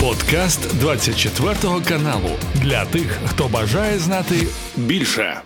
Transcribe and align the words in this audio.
Подкаст 0.00 0.78
24 0.80 1.54
каналу 1.88 2.30
для 2.54 2.84
тих, 2.84 3.18
хто 3.26 3.48
бажає 3.48 3.98
знати 3.98 4.34
більше. 4.76 5.40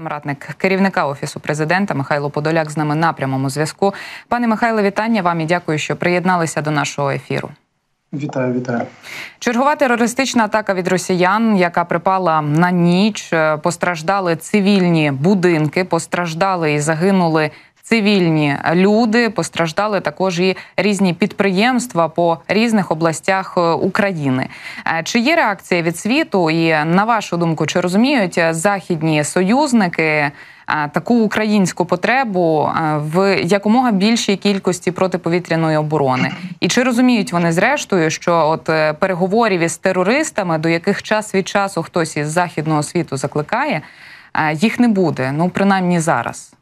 Радник 0.00 0.38
керівника 0.58 1.06
офісу 1.06 1.40
президента 1.40 1.94
Михайло 1.94 2.30
Подоляк 2.30 2.70
з 2.70 2.76
нами 2.76 2.94
на 2.94 3.12
прямому 3.12 3.50
зв'язку. 3.50 3.94
Пане 4.28 4.46
Михайло, 4.46 4.82
вітання 4.82 5.22
вам 5.22 5.40
і 5.40 5.46
дякую, 5.46 5.78
що 5.78 5.96
приєдналися 5.96 6.62
до 6.62 6.70
нашого 6.70 7.10
ефіру. 7.10 7.50
Вітаю, 8.12 8.52
вітаю. 8.52 8.82
Чергова 9.38 9.76
терористична 9.76 10.44
атака 10.44 10.74
від 10.74 10.88
росіян, 10.88 11.56
яка 11.56 11.84
припала 11.84 12.42
на 12.42 12.70
ніч. 12.70 13.32
Постраждали 13.62 14.36
цивільні 14.36 15.10
будинки, 15.10 15.84
постраждали 15.84 16.72
і 16.72 16.80
загинули 16.80 17.50
цивільні 17.88 18.56
люди. 18.74 19.30
Постраждали 19.30 20.00
також 20.00 20.40
і 20.40 20.56
різні 20.76 21.14
підприємства 21.14 22.08
по 22.08 22.38
різних 22.48 22.90
областях 22.90 23.54
е, 23.56 23.60
України. 23.60 24.48
Е, 24.86 25.02
чи 25.04 25.18
є 25.18 25.36
реакція 25.36 25.82
від 25.82 25.98
світу? 25.98 26.50
І 26.50 26.84
на 26.84 27.04
вашу 27.04 27.36
думку, 27.36 27.66
чи 27.66 27.80
розуміють 27.80 28.40
західні 28.50 29.24
союзники? 29.24 30.02
Е, 30.02 30.32
таку 30.92 31.14
українську 31.14 31.84
потребу 31.84 32.70
в 32.96 33.42
якомога 33.42 33.90
більшій 33.90 34.36
кількості 34.36 34.90
протиповітряної 34.90 35.76
оборони, 35.76 36.32
і 36.60 36.68
чи 36.68 36.82
розуміють 36.82 37.32
вони 37.32 37.52
зрештою, 37.52 38.10
що 38.10 38.48
от 38.48 38.64
переговорів 38.98 39.60
із 39.60 39.76
терористами, 39.78 40.58
до 40.58 40.68
яких 40.68 41.02
час 41.02 41.34
від 41.34 41.48
часу 41.48 41.82
хтось 41.82 42.16
із 42.16 42.28
західного 42.28 42.82
світу 42.82 43.16
закликає, 43.16 43.82
їх 44.52 44.80
не 44.80 44.88
буде, 44.88 45.32
ну 45.32 45.48
принаймні 45.48 46.00
зараз. 46.00 46.55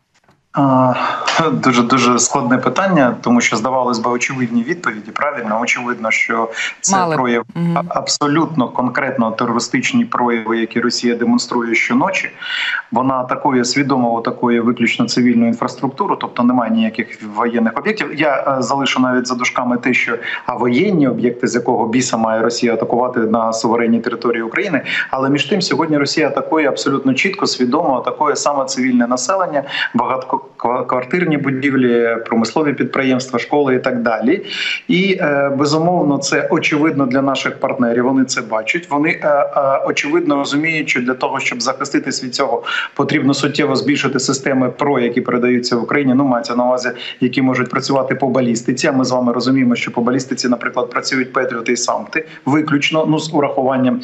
Дуже 1.52 1.82
дуже 1.82 2.18
складне 2.18 2.58
питання, 2.58 3.16
тому 3.20 3.40
що 3.40 3.56
здавалось 3.56 3.98
би 3.98 4.10
очевидні 4.10 4.62
відповіді. 4.62 5.10
Правильно, 5.10 5.60
очевидно, 5.60 6.10
що 6.10 6.48
це 6.80 6.96
Мали. 6.96 7.16
прояв 7.16 7.44
угу. 7.56 7.84
абсолютно 7.88 8.68
конкретно 8.68 9.30
терористичні 9.30 10.04
прояви, 10.04 10.58
які 10.58 10.80
Росія 10.80 11.14
демонструє 11.14 11.74
щоночі. 11.74 12.30
Вона 12.92 13.14
атакує 13.14 13.64
свідомо 13.64 14.18
атакує 14.18 14.60
виключно 14.60 15.06
цивільну 15.06 15.46
інфраструктуру, 15.46 16.16
тобто 16.16 16.42
немає 16.42 16.70
ніяких 16.72 17.22
воєнних 17.36 17.72
об'єктів. 17.76 18.14
Я 18.14 18.56
е, 18.58 18.62
залишу 18.62 19.00
навіть 19.00 19.26
за 19.26 19.34
дужками 19.34 19.76
те, 19.78 19.94
що 19.94 20.16
а 20.46 20.54
воєнні 20.54 21.08
об'єкти, 21.08 21.46
з 21.46 21.54
якого 21.54 21.88
біса 21.88 22.16
має 22.16 22.42
Росія 22.42 22.74
атакувати 22.74 23.20
на 23.20 23.52
суверенній 23.52 24.00
території 24.00 24.42
України. 24.42 24.82
Але 25.10 25.30
між 25.30 25.44
тим, 25.44 25.62
сьогодні 25.62 25.98
Росія 25.98 26.26
атакує 26.26 26.68
абсолютно 26.68 27.14
чітко, 27.14 27.46
свідомо 27.46 27.98
атакує 27.98 28.36
саме 28.36 28.64
цивільне 28.64 29.06
населення. 29.06 29.62
Багато 29.94 30.43
квартирні 30.86 31.36
будівлі, 31.36 32.16
промислові 32.26 32.72
підприємства, 32.72 33.38
школи 33.38 33.74
і 33.74 33.78
так 33.78 34.02
далі. 34.02 34.42
І 34.88 35.18
е, 35.20 35.50
безумовно, 35.58 36.18
це 36.18 36.48
очевидно 36.50 37.06
для 37.06 37.22
наших 37.22 37.60
партнерів. 37.60 38.04
Вони 38.04 38.24
це 38.24 38.40
бачать. 38.40 38.90
Вони 38.90 39.10
е, 39.10 39.28
е, 39.28 39.82
очевидно 39.86 40.36
розуміють, 40.36 40.88
що 40.88 41.00
для 41.00 41.14
того, 41.14 41.40
щоб 41.40 41.62
захиститись 41.62 42.24
від 42.24 42.34
цього, 42.34 42.62
потрібно 42.94 43.34
суттєво 43.34 43.76
збільшити 43.76 44.18
системи 44.20 44.70
ПРО, 44.70 45.00
які 45.00 45.20
передаються 45.20 45.76
в 45.76 45.82
Україні. 45.82 46.14
Ну 46.14 46.24
мається 46.24 46.56
на 46.56 46.64
увазі, 46.64 46.90
які 47.20 47.42
можуть 47.42 47.70
працювати 47.70 48.14
по 48.14 48.28
балістиці. 48.28 48.86
А 48.86 48.92
ми 48.92 49.04
з 49.04 49.10
вами 49.10 49.32
розуміємо, 49.32 49.74
що 49.74 49.90
по 49.90 50.00
балістиці, 50.00 50.48
наприклад, 50.48 50.90
працюють 50.90 51.32
Петріоти 51.32 51.72
і 51.72 51.76
самти, 51.76 52.26
виключно 52.44 53.06
ну 53.06 53.18
з 53.18 53.34
урахуванням 53.34 54.00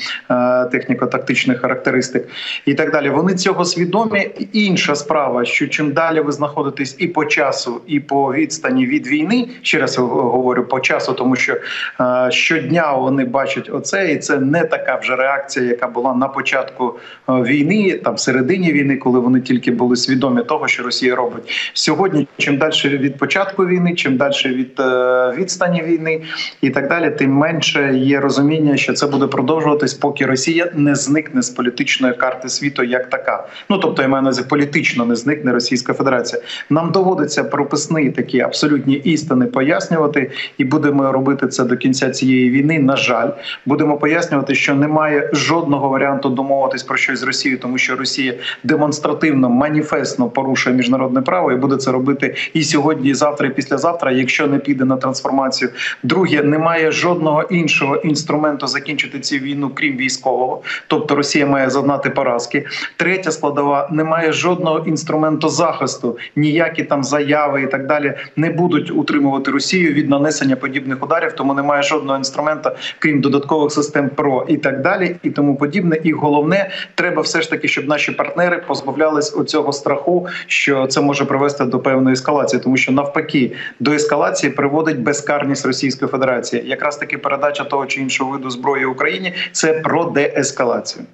техніко-тактичних 0.72 1.60
характеристик 1.60 2.28
і 2.66 2.74
так 2.74 2.92
далі. 2.92 3.10
Вони 3.10 3.34
цього 3.34 3.64
свідомі. 3.64 4.30
Інша 4.52 4.94
справа, 4.94 5.44
що 5.44 5.68
чим 5.68 5.92
далі 5.92 6.20
ви 6.20 6.29
знаходитесь 6.32 6.96
і 6.98 7.06
по 7.06 7.24
часу, 7.24 7.80
і 7.86 8.00
по 8.00 8.32
відстані 8.34 8.86
від 8.86 9.06
війни. 9.06 9.48
Ще 9.62 9.78
раз 9.78 9.98
говорю 9.98 10.64
по 10.64 10.80
часу, 10.80 11.12
тому 11.12 11.36
що 11.36 11.56
е, 12.00 12.30
щодня 12.30 12.92
вони 12.92 13.24
бачать 13.24 13.70
оце, 13.72 14.12
і 14.12 14.18
це 14.18 14.38
не 14.38 14.64
така 14.64 14.96
вже 14.96 15.16
реакція, 15.16 15.66
яка 15.66 15.88
була 15.88 16.14
на 16.14 16.28
початку 16.28 16.98
е, 17.28 17.32
війни, 17.32 17.92
там 18.04 18.18
середині 18.18 18.72
війни, 18.72 18.96
коли 18.96 19.20
вони 19.20 19.40
тільки 19.40 19.70
були 19.70 19.96
свідомі 19.96 20.42
того, 20.42 20.68
що 20.68 20.82
Росія 20.82 21.14
робить 21.14 21.72
сьогодні. 21.74 22.28
Чим 22.36 22.56
далі 22.56 22.70
від 22.84 23.18
початку 23.18 23.66
війни, 23.66 23.94
чим 23.94 24.16
далі 24.16 24.32
від 24.44 24.80
е, 24.80 25.34
відстані 25.36 25.82
війни 25.82 26.22
і 26.60 26.70
так 26.70 26.88
далі, 26.88 27.10
тим 27.10 27.32
менше 27.32 27.94
є 27.94 28.20
розуміння, 28.20 28.76
що 28.76 28.92
це 28.92 29.06
буде 29.06 29.26
продовжуватись, 29.26 29.94
поки 29.94 30.26
Росія 30.26 30.70
не 30.74 30.94
зникне 30.94 31.42
з 31.42 31.50
політичної 31.50 32.14
карти 32.14 32.48
світу 32.48 32.82
як 32.82 33.10
така. 33.10 33.46
Ну 33.68 33.78
тобто 33.78 34.02
я 34.02 34.08
маю 34.08 34.22
на 34.22 34.28
увазі 34.28 34.42
політично 34.48 35.04
не 35.04 35.16
зникне 35.16 35.52
Російська 35.52 35.92
Федерація 35.92 36.19
відбувається. 36.20 36.42
Нам 36.70 36.92
доводиться 36.92 37.44
прописні 37.44 38.10
такі 38.10 38.40
абсолютні 38.40 38.94
істини 38.94 39.46
пояснювати, 39.46 40.30
і 40.58 40.64
будемо 40.64 41.12
робити 41.12 41.48
це 41.48 41.64
до 41.64 41.76
кінця 41.76 42.10
цієї 42.10 42.50
війни. 42.50 42.78
На 42.78 42.96
жаль, 42.96 43.30
будемо 43.66 43.98
пояснювати, 43.98 44.54
що 44.54 44.74
немає 44.74 45.30
жодного 45.32 45.88
варіанту 45.88 46.28
домовитись 46.28 46.82
про 46.82 46.96
щось 46.96 47.18
з 47.18 47.22
Росією, 47.22 47.58
тому 47.60 47.78
що 47.78 47.96
Росія 47.96 48.34
демонстративно 48.64 49.50
маніфестно 49.50 50.28
порушує 50.28 50.76
міжнародне 50.76 51.22
право 51.22 51.52
і 51.52 51.56
буде 51.56 51.76
це 51.76 51.92
робити 51.92 52.34
і 52.54 52.62
сьогодні, 52.62 53.10
і 53.10 53.14
завтра, 53.14 53.48
і 53.48 53.54
післязавтра, 53.54 54.12
якщо 54.12 54.46
не 54.46 54.58
піде 54.58 54.84
на 54.84 54.96
трансформацію. 54.96 55.70
Друге, 56.02 56.42
немає 56.42 56.92
жодного 56.92 57.42
іншого 57.42 57.96
інструменту 57.96 58.66
закінчити 58.66 59.20
цю 59.20 59.36
війну, 59.36 59.70
крім 59.74 59.96
військового, 59.96 60.62
тобто 60.86 61.14
Росія 61.14 61.46
має 61.46 61.70
зазнати 61.70 62.10
поразки. 62.10 62.66
Третя 62.96 63.30
складова 63.30 63.88
немає 63.92 64.32
жодного 64.32 64.78
інструменту 64.86 65.48
захисту 65.48 65.99
ніякі 66.36 66.82
там 66.84 67.04
заяви 67.04 67.62
і 67.62 67.66
так 67.66 67.86
далі 67.86 68.12
не 68.36 68.50
будуть 68.50 68.90
утримувати 68.90 69.50
Росію 69.50 69.92
від 69.92 70.10
нанесення 70.10 70.56
подібних 70.56 71.02
ударів, 71.02 71.32
тому 71.32 71.54
немає 71.54 71.82
жодного 71.82 72.18
інструмента, 72.18 72.76
крім 72.98 73.20
додаткових 73.20 73.72
систем 73.72 74.08
ПРО 74.08 74.46
і 74.48 74.56
так 74.56 74.82
далі, 74.82 75.16
і 75.22 75.30
тому 75.30 75.56
подібне. 75.56 75.96
І 76.04 76.12
головне, 76.12 76.70
треба 76.94 77.22
все 77.22 77.42
ж 77.42 77.50
таки, 77.50 77.68
щоб 77.68 77.88
наші 77.88 78.12
партнери 78.12 78.62
позбавлялись 78.66 79.36
оцього 79.36 79.72
страху, 79.72 80.26
що 80.46 80.86
це 80.86 81.00
може 81.00 81.24
привести 81.24 81.64
до 81.64 81.78
певної 81.78 82.14
ескалації, 82.14 82.62
тому 82.62 82.76
що 82.76 82.92
навпаки 82.92 83.52
до 83.80 83.92
ескалації 83.92 84.52
приводить 84.52 85.00
безкарність 85.00 85.66
Російської 85.66 86.10
Федерації. 86.10 86.62
Якраз 86.66 86.96
таки 86.96 87.18
передача 87.18 87.64
того 87.64 87.86
чи 87.86 88.00
іншого 88.00 88.30
виду 88.30 88.50
зброї 88.50 88.84
Україні 88.84 89.32
це 89.52 89.72
про 89.72 90.04
деескалацію. 90.04 91.04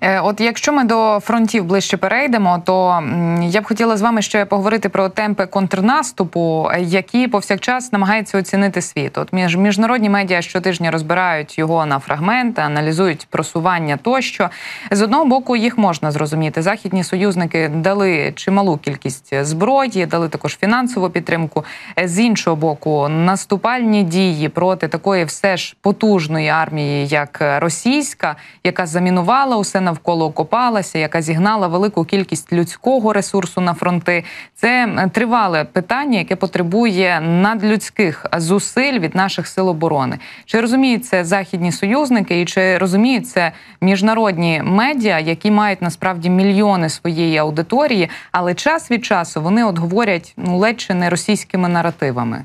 Е, 0.00 0.20
от 0.20 0.40
якщо 0.40 0.72
ми 0.72 0.84
до 0.84 1.20
фронтів 1.22 1.64
ближче 1.64 1.96
перейдемо, 1.96 2.62
то 2.64 3.02
я 3.42 3.60
б 3.60 3.64
хотіла 3.64 3.96
з 3.96 4.02
вами 4.02 4.22
ще 4.22 4.44
поговорити 4.44 4.88
про 4.88 5.08
темпи 5.08 5.46
контрнаступу, 5.46 6.70
які 6.78 7.28
повсякчас 7.28 7.92
намагаються 7.92 8.38
оцінити 8.38 8.82
світ. 8.82 9.18
От 9.18 9.32
між 9.32 9.56
міжнародні 9.56 10.10
медіа 10.10 10.42
щотижня 10.42 10.90
розбирають 10.90 11.58
його 11.58 11.86
на 11.86 11.98
фрагменти, 11.98 12.62
аналізують 12.62 13.26
просування 13.30 13.96
тощо. 13.96 14.50
З 14.90 15.02
одного 15.02 15.24
боку 15.24 15.56
їх 15.56 15.78
можна 15.78 16.10
зрозуміти. 16.10 16.62
Західні 16.62 17.04
союзники 17.04 17.68
дали 17.68 18.32
чималу 18.36 18.76
кількість 18.76 19.44
зброї, 19.44 20.06
дали 20.06 20.28
також 20.28 20.56
фінансову 20.56 21.10
підтримку. 21.10 21.64
З 22.04 22.18
іншого 22.18 22.56
боку, 22.56 23.08
наступальні 23.08 24.02
дії 24.02 24.48
проти 24.48 24.88
такої 24.88 25.24
все 25.24 25.56
ж 25.56 25.76
потужної 25.80 26.48
армії, 26.48 27.06
як 27.06 27.42
російська, 27.58 28.36
яка 28.64 28.86
замінувала 28.86 29.56
усе 29.58 29.80
навколо 29.80 30.26
окопалася, 30.26 30.98
яка 30.98 31.22
зігнала 31.22 31.66
велику 31.66 32.04
кількість 32.04 32.52
людського 32.52 33.12
ресурсу 33.12 33.60
на 33.60 33.74
фронти. 33.74 34.24
Це 34.54 34.88
тривале 35.12 35.64
питання, 35.64 36.18
яке 36.18 36.36
потребує 36.36 37.20
надлюдських 37.20 38.26
зусиль 38.36 38.98
від 38.98 39.14
наших 39.14 39.46
сил 39.46 39.68
оборони. 39.68 40.18
Чи 40.44 40.60
розуміють 40.60 41.04
це 41.04 41.24
західні 41.24 41.72
союзники, 41.72 42.40
і 42.40 42.44
чи 42.44 42.78
розуміють 42.78 43.28
це 43.28 43.52
міжнародні 43.80 44.62
медіа, 44.64 45.18
які 45.18 45.50
мають 45.50 45.82
насправді 45.82 46.30
мільйони 46.30 46.88
своєї 46.88 47.38
аудиторії, 47.38 48.10
але 48.32 48.54
час 48.54 48.90
від 48.90 49.04
часу 49.04 49.42
вони 49.42 49.64
от 49.64 49.78
говорять 49.78 50.34
ну 50.36 50.58
ледь 50.58 50.80
чи 50.80 50.94
не 50.94 51.10
російськими 51.10 51.68
наративами? 51.68 52.44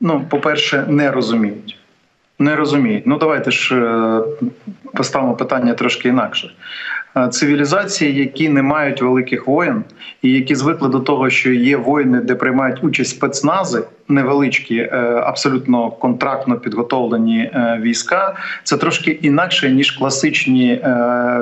Ну, 0.00 0.24
по 0.30 0.40
перше, 0.40 0.84
не 0.88 1.10
розуміють 1.10 1.81
не 2.42 2.56
розуміють. 2.56 3.06
Ну 3.06 3.18
давайте 3.18 3.50
ж 3.50 3.76
е, 3.76 4.22
поставимо 4.94 5.34
питання 5.34 5.74
трошки 5.74 6.08
інакше. 6.08 6.54
Е, 7.16 7.28
цивілізації, 7.28 8.14
які 8.14 8.48
не 8.48 8.62
мають 8.62 9.02
великих 9.02 9.46
воєн, 9.46 9.84
і 10.22 10.30
які 10.30 10.54
звикли 10.54 10.88
до 10.88 11.00
того, 11.00 11.30
що 11.30 11.52
є 11.52 11.76
воїни, 11.76 12.20
де 12.20 12.34
приймають 12.34 12.84
участь 12.84 13.10
спецнази, 13.10 13.82
невеличкі, 14.08 14.76
е, 14.76 14.96
абсолютно 15.24 15.90
контрактно 15.90 16.56
підготовлені 16.56 17.50
війська, 17.80 18.36
це 18.62 18.76
трошки 18.76 19.10
інакше 19.10 19.70
ніж 19.70 19.90
класичні 19.90 20.84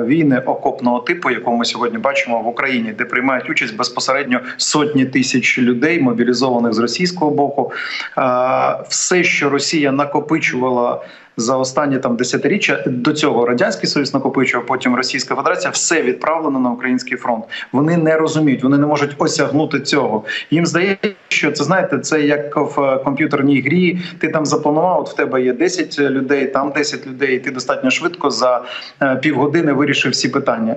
війни 0.05 0.39
окопного 0.39 0.99
типу, 0.99 1.29
яку 1.29 1.51
ми 1.51 1.65
сьогодні 1.65 1.97
бачимо 1.97 2.41
в 2.41 2.47
Україні, 2.47 2.93
де 2.97 3.05
приймають 3.05 3.49
участь 3.49 3.77
безпосередньо 3.77 4.39
сотні 4.57 5.05
тисяч 5.05 5.59
людей, 5.59 6.01
мобілізованих 6.01 6.73
з 6.73 6.79
російського 6.79 7.31
боку. 7.31 7.71
Все, 8.89 9.23
що 9.23 9.49
Росія 9.49 9.91
накопичувала 9.91 11.01
за 11.37 11.57
останні 11.57 11.97
там 11.97 12.15
десятиріччя 12.15 12.83
до 12.85 13.13
цього 13.13 13.45
радянський 13.45 13.89
союз 13.89 14.13
накопичував, 14.13 14.65
потім 14.65 14.95
Російська 14.95 15.35
Федерація 15.35 15.71
все 15.71 16.01
відправлено 16.01 16.59
на 16.59 16.71
український 16.71 17.17
фронт. 17.17 17.45
Вони 17.71 17.97
не 17.97 18.17
розуміють, 18.17 18.63
вони 18.63 18.77
не 18.77 18.87
можуть 18.87 19.15
осягнути 19.17 19.79
цього. 19.79 20.23
Їм 20.51 20.65
здається, 20.65 21.11
що 21.27 21.51
це 21.51 21.63
знаєте, 21.63 21.99
це 21.99 22.21
як 22.21 22.57
в 22.57 22.97
комп'ютерній 23.03 23.61
грі. 23.61 23.99
Ти 24.19 24.29
там 24.29 24.45
запланував. 24.45 24.99
От 24.99 25.09
в 25.09 25.15
тебе 25.15 25.41
є 25.41 25.53
10 25.53 25.99
людей, 25.99 26.47
там 26.47 26.71
10 26.71 27.07
людей. 27.07 27.35
і 27.35 27.39
Ти 27.39 27.51
достатньо 27.51 27.91
швидко 27.91 28.31
за 28.31 28.63
півгодини 29.21 29.73
вирішив 29.73 30.11
всі 30.11 30.29
питання. 30.29 30.75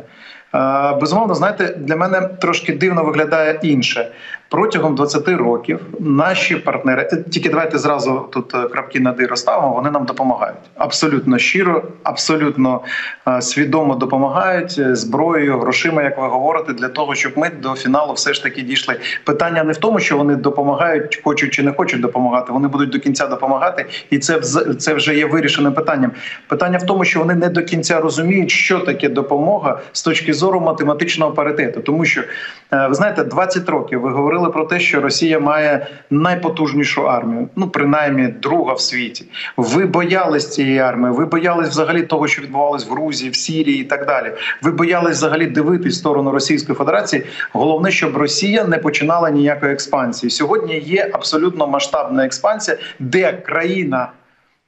Безумовно, 1.01 1.35
знаєте, 1.35 1.75
для 1.79 1.97
мене 1.97 2.21
трошки 2.41 2.73
дивно 2.73 3.05
виглядає 3.05 3.59
інше 3.63 4.11
протягом 4.49 4.95
20 4.95 5.29
років. 5.29 5.81
Наші 6.01 6.57
партнери 6.57 7.09
е, 7.13 7.17
тільки 7.31 7.51
давайте 7.51 7.79
зразу 7.79 8.27
тут 8.33 8.55
е, 8.55 8.69
крапки 8.69 9.01
над 9.01 9.21
«і» 9.21 9.27
розставимо. 9.27 9.75
Вони 9.75 9.91
нам 9.91 10.05
допомагають 10.05 10.59
абсолютно 10.77 11.39
щиро, 11.39 11.83
абсолютно 12.03 12.81
е, 13.29 13.43
свідомо 13.43 13.95
допомагають 13.95 14.97
зброєю, 14.97 15.59
грошима, 15.59 16.03
як 16.03 16.19
ви 16.19 16.27
говорите, 16.27 16.73
для 16.73 16.89
того, 16.89 17.15
щоб 17.15 17.33
ми 17.37 17.51
до 17.63 17.75
фіналу 17.75 18.13
все 18.13 18.35
ж 18.35 18.43
таки 18.43 18.63
дійшли. 18.63 18.97
Питання 19.25 19.65
не 19.65 19.73
в 19.73 19.77
тому, 19.77 20.01
що 20.01 20.17
вони 20.17 20.37
допомагають, 20.37 21.21
хочуть 21.25 21.53
чи 21.53 21.63
не 21.63 21.73
хочуть 21.73 22.01
допомагати. 22.01 22.53
Вони 22.53 22.69
будуть 22.69 22.91
до 22.91 22.99
кінця 22.99 23.27
допомагати, 23.27 23.87
і 24.11 24.19
це 24.19 24.41
це 24.79 24.95
вже 24.95 25.15
є 25.15 25.27
вирішеним 25.27 25.73
питанням. 25.73 26.11
Питання 26.49 26.79
в 26.79 26.87
тому, 26.87 27.05
що 27.05 27.19
вони 27.19 27.35
не 27.35 27.49
до 27.49 27.63
кінця 27.63 28.01
розуміють, 28.01 28.51
що 28.51 28.79
таке 28.79 29.09
допомога 29.09 29.81
з 29.93 30.03
точки 30.03 30.33
зору 30.33 30.61
математичного 30.61 31.33
паритету, 31.33 31.81
тому 31.81 32.05
що 32.05 32.23
ви 32.71 32.95
знаєте, 32.95 33.25
20 33.25 33.69
років 33.69 34.01
ви 34.01 34.11
говорили 34.11 34.34
говорили 34.35 34.53
про 34.53 34.65
те, 34.65 34.81
що 34.81 35.01
Росія 35.01 35.39
має 35.39 35.87
найпотужнішу 36.11 37.09
армію, 37.09 37.49
ну 37.57 37.69
принаймні 37.69 38.29
друга 38.29 38.73
в 38.73 38.81
світі. 38.81 39.25
Ви 39.57 39.87
боялись 39.87 40.51
цієї 40.51 40.79
армії, 40.79 41.13
ви 41.13 41.25
боялись 41.25 41.69
взагалі 41.69 42.03
того, 42.03 42.29
що 42.29 42.43
відбувалось 42.43 42.87
в 42.87 42.91
Грузії, 42.91 43.31
в 43.31 43.37
Сірії 43.37 43.81
і 43.81 43.85
так 43.85 44.07
далі. 44.07 44.33
Ви 44.63 44.71
боялись 44.71 45.17
взагалі 45.17 45.47
дивитись 45.47 45.95
в 45.95 45.99
сторону 45.99 46.31
Російської 46.31 46.77
Федерації. 46.77 47.23
Головне, 47.53 47.91
щоб 47.91 48.17
Росія 48.17 48.65
не 48.65 48.79
починала 48.79 49.31
ніякої 49.31 49.73
експансії. 49.73 50.31
Сьогодні 50.31 50.79
є 50.79 51.11
абсолютно 51.13 51.67
масштабна 51.67 52.25
експансія, 52.25 52.77
де 52.99 53.33
країна. 53.33 54.09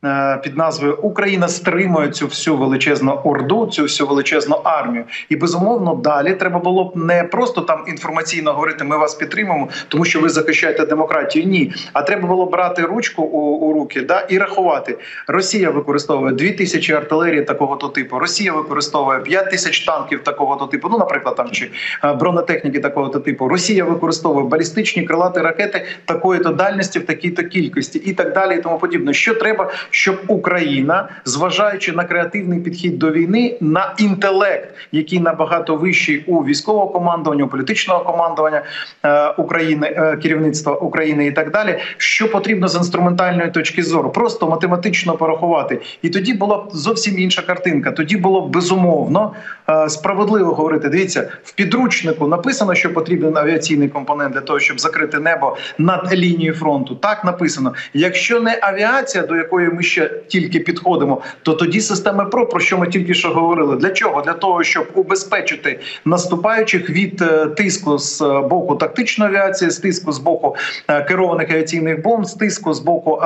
Е, 0.05 0.41
під 0.43 0.57
назвою 0.57 0.99
Україна 1.03 1.49
стримує 1.49 2.09
цю 2.09 2.27
всю 2.27 2.57
величезну 2.57 3.13
орду, 3.13 3.67
цю 3.67 3.83
всю 3.83 4.07
величезну 4.07 4.57
армію. 4.65 5.05
І 5.29 5.37
безумовно 5.37 5.95
далі 5.95 6.35
треба 6.35 6.59
було 6.59 6.85
б 6.85 6.97
не 6.97 7.25
просто 7.25 7.61
там 7.61 7.85
інформаційно 7.89 8.53
говорити, 8.53 8.85
ми 8.85 8.97
вас 8.97 9.15
підтримуємо, 9.15 9.69
тому 9.89 10.05
що 10.05 10.21
ви 10.21 10.29
захищаєте 10.29 10.87
демократію. 10.87 11.47
Ні, 11.47 11.73
а 11.93 12.03
треба 12.03 12.29
було 12.29 12.47
брати 12.47 12.83
ручку 12.83 13.23
у, 13.23 13.39
у 13.39 13.73
руки 13.73 14.01
да 14.01 14.21
і 14.21 14.39
рахувати. 14.39 14.99
Росія 15.27 15.71
використовує 15.71 16.33
2 16.33 16.51
тисячі 16.51 16.95
артилерії 16.95 17.43
такого 17.43 17.77
то 17.77 17.89
типу. 17.89 18.19
Росія 18.19 18.53
використовує 18.53 19.21
5 19.21 19.51
тисяч 19.51 19.81
танків 19.81 20.23
такого 20.23 20.57
то 20.57 20.67
типу. 20.67 20.89
Ну, 20.89 20.99
наприклад, 20.99 21.37
там 21.37 21.51
чи 21.51 21.71
е, 22.05 22.13
бронетехніки 22.13 22.81
такого 22.81 23.09
то 23.09 23.21
типу. 23.21 23.49
Росія 23.49 23.85
використовує 23.85 24.47
балістичні 24.47 25.03
крилаті 25.03 25.41
ракети 25.41 25.87
такої 26.05 26.41
то 26.41 26.51
дальності 26.51 26.99
в 26.99 27.07
такій 27.07 27.31
то 27.31 27.43
кількості, 27.43 27.99
і 27.99 28.13
так 28.13 28.33
далі, 28.33 28.55
і 28.55 28.63
тому 28.63 28.79
подібне. 28.79 29.15
Що 29.15 29.35
треба? 29.35 29.73
Щоб 29.97 30.21
Україна, 30.29 31.09
зважаючи 31.25 31.93
на 31.93 32.05
креативний 32.05 32.61
підхід 32.61 32.99
до 32.99 33.11
війни, 33.11 33.57
на 33.61 33.95
інтелект, 33.99 34.75
який 34.93 35.21
набагато 35.21 35.77
вищий 35.77 36.25
у 36.27 36.45
військового 36.45 36.89
командування, 36.89 37.45
у 37.45 37.49
політичного 37.49 38.05
командування 38.05 38.63
е, 39.03 39.29
України, 39.29 39.87
е, 39.87 40.17
керівництва 40.17 40.75
України 40.75 41.27
і 41.27 41.33
так 41.33 41.51
далі, 41.51 41.79
що 41.97 42.31
потрібно 42.31 42.69
з 42.69 42.77
інструментальної 42.77 43.51
точки 43.51 43.83
зору, 43.83 44.11
просто 44.11 44.47
математично 44.47 45.17
порахувати, 45.17 45.81
і 46.03 46.09
тоді 46.09 46.35
була 46.35 46.57
б 46.57 46.69
зовсім 46.73 47.19
інша 47.19 47.43
картинка. 47.43 47.93
Тоді 47.93 48.17
було 48.17 48.41
б 48.41 48.51
безумовно 48.51 49.33
е, 49.69 49.89
справедливо 49.89 50.55
говорити. 50.55 50.89
Дивіться, 50.89 51.29
в 51.45 51.53
підручнику 51.53 52.29
написано, 52.29 52.75
що 52.75 52.93
потрібен 52.93 53.37
авіаційний 53.37 53.89
компонент 53.89 54.35
для 54.35 54.41
того, 54.41 54.61
щоб 54.61 54.81
закрити 54.81 55.19
небо 55.19 55.57
над 55.79 56.13
лінією 56.15 56.55
фронту. 56.55 56.95
Так 56.95 57.25
написано. 57.25 57.75
Якщо 57.95 58.41
не 58.41 58.59
авіація, 58.63 59.27
до 59.27 59.37
якої 59.37 59.69
ми 59.77 59.83
ще 59.83 60.11
тільки 60.29 60.61
підходимо, 60.61 61.23
то 61.43 61.53
тоді 61.53 61.81
системи 61.81 62.25
ПРО, 62.25 62.47
про 62.47 62.61
що 62.61 62.79
ми 62.79 62.89
тільки 62.89 63.15
що 63.15 63.29
говорили, 63.29 63.77
для 63.77 63.91
чого? 63.91 64.23
Для 64.23 64.33
того, 64.33 64.65
щоб 64.65 64.89
убезпечити 64.95 65.81
наступаючих 66.05 66.91
від 66.91 67.23
е, 67.23 67.47
тиску 67.47 67.99
з 67.99 68.23
е, 68.23 68.41
боку 68.41 68.77
тактичної 68.77 69.31
авіації, 69.31 69.71
з 69.71 69.79
тиску 69.79 70.13
з 70.13 70.19
боку 70.19 70.57
е, 70.89 71.03
керованих 71.03 71.51
авіаційних 71.51 72.03
бомб, 72.03 72.27
з 72.27 72.35
тиску 72.35 72.75
з 72.75 72.81
боку 72.81 73.19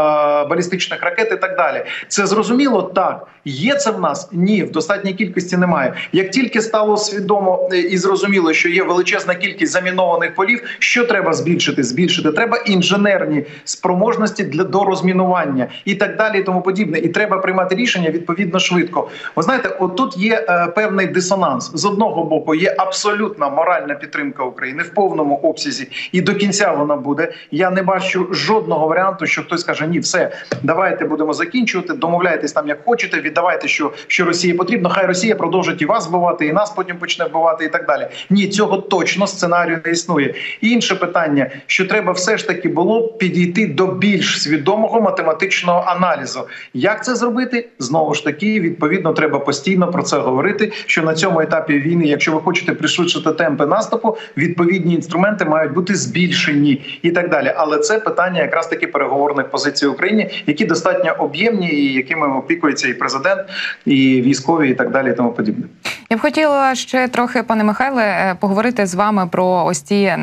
балістичних 0.50 1.02
ракет 1.02 1.32
і 1.32 1.36
так 1.36 1.56
далі. 1.56 1.84
Це 2.08 2.26
зрозуміло 2.26 2.82
так. 2.82 3.26
Є 3.44 3.74
це 3.74 3.90
в 3.90 4.00
нас? 4.00 4.28
Ні, 4.32 4.62
в 4.62 4.70
достатній 4.70 5.14
кількості 5.14 5.56
немає. 5.56 5.94
Як 6.12 6.30
тільки 6.30 6.60
стало 6.60 6.96
свідомо 6.96 7.68
і 7.90 7.98
зрозуміло, 7.98 8.52
що 8.52 8.68
є 8.68 8.82
величезна 8.82 9.34
кількість 9.34 9.72
замінованих 9.72 10.34
полів, 10.34 10.62
що 10.78 11.04
треба 11.04 11.32
збільшити? 11.32 11.82
Збільшити 11.82 12.32
треба 12.32 12.56
інженерні 12.56 13.44
спроможності 13.64 14.44
для 14.44 14.64
до 14.64 14.84
розмінування 14.84 15.68
і 15.84 15.94
так 15.94 16.16
далі 16.16 16.39
тому 16.42 16.62
подібне, 16.62 16.98
і 16.98 17.08
треба 17.08 17.38
приймати 17.38 17.74
рішення 17.74 18.10
відповідно 18.10 18.58
швидко. 18.58 19.08
Ви 19.36 19.42
знаєте, 19.42 19.68
отут 19.68 20.16
є 20.16 20.46
е, 20.48 20.66
певний 20.66 21.06
дисонанс 21.06 21.70
з 21.74 21.84
одного 21.84 22.24
боку. 22.24 22.54
Є 22.54 22.74
абсолютна 22.78 23.48
моральна 23.48 23.94
підтримка 23.94 24.44
України 24.44 24.82
в 24.82 24.94
повному 24.94 25.36
обсязі, 25.36 25.88
і 26.12 26.20
до 26.20 26.34
кінця 26.34 26.72
вона 26.72 26.96
буде. 26.96 27.32
Я 27.50 27.70
не 27.70 27.82
бачу 27.82 28.28
жодного 28.30 28.88
варіанту, 28.88 29.26
що 29.26 29.42
хтось 29.42 29.64
каже: 29.64 29.86
ні, 29.86 29.98
все 29.98 30.32
давайте 30.62 31.04
будемо 31.04 31.32
закінчувати. 31.32 31.92
Домовляйтесь 31.92 32.52
там, 32.52 32.68
як 32.68 32.84
хочете. 32.84 33.20
Віддавайте, 33.20 33.68
що 33.68 33.92
що 34.06 34.24
Росії 34.24 34.54
потрібно. 34.54 34.88
Хай 34.88 35.06
Росія 35.06 35.36
продовжить 35.36 35.82
і 35.82 35.86
вас 35.86 36.08
вбивати, 36.08 36.46
і 36.46 36.52
нас 36.52 36.70
потім 36.70 36.96
почне 36.96 37.24
вбивати, 37.24 37.64
і 37.64 37.68
так 37.68 37.86
далі. 37.86 38.06
Ні, 38.30 38.48
цього 38.48 38.76
точно 38.76 39.26
сценарію 39.26 39.80
не 39.84 39.90
існує. 39.90 40.34
Інше 40.60 40.94
питання, 40.94 41.50
що 41.66 41.86
треба 41.86 42.12
все 42.12 42.38
ж 42.38 42.46
таки 42.46 42.68
було 42.68 43.08
підійти 43.08 43.66
до 43.66 43.86
більш 43.86 44.42
свідомого 44.42 45.00
математичного 45.00 45.84
аналізу 45.86 46.29
часу. 46.30 46.48
Як 46.74 47.04
це 47.04 47.14
зробити? 47.14 47.68
Знову 47.78 48.14
ж 48.14 48.24
таки, 48.24 48.60
відповідно, 48.60 49.12
треба 49.12 49.38
постійно 49.38 49.90
про 49.90 50.02
це 50.02 50.18
говорити. 50.18 50.72
Що 50.86 51.02
на 51.02 51.14
цьому 51.14 51.40
етапі 51.40 51.78
війни, 51.78 52.06
якщо 52.06 52.32
ви 52.32 52.40
хочете 52.40 52.72
пришвидшити 52.72 53.32
темпи 53.32 53.66
наступу, 53.66 54.16
відповідні 54.36 54.94
інструменти 54.94 55.44
мають 55.44 55.72
бути 55.72 55.94
збільшені 55.94 57.00
і 57.02 57.10
так 57.10 57.30
далі. 57.30 57.52
Але 57.56 57.78
це 57.78 57.98
питання 57.98 58.40
якраз 58.42 58.66
таки 58.66 58.86
переговорних 58.86 59.50
позицій 59.50 59.86
України, 59.86 60.30
які 60.46 60.64
достатньо 60.64 61.14
об'ємні, 61.18 61.70
і 61.70 61.94
якими 61.94 62.38
опікується 62.38 62.88
і 62.88 62.94
президент, 62.94 63.40
і 63.86 64.22
військові, 64.22 64.70
і 64.70 64.74
так 64.74 64.90
далі, 64.90 65.10
і 65.10 65.14
тому 65.14 65.32
подібне. 65.32 65.64
Я 66.10 66.16
б 66.16 66.20
хотіла 66.20 66.74
ще 66.74 67.08
трохи, 67.08 67.42
пане 67.42 67.64
Михайле, 67.64 68.02
е, 68.02 68.36
поговорити 68.40 68.86
з 68.86 68.94
вами 68.94 69.28
про 69.32 69.64
ось 69.64 69.80
ті 69.80 70.14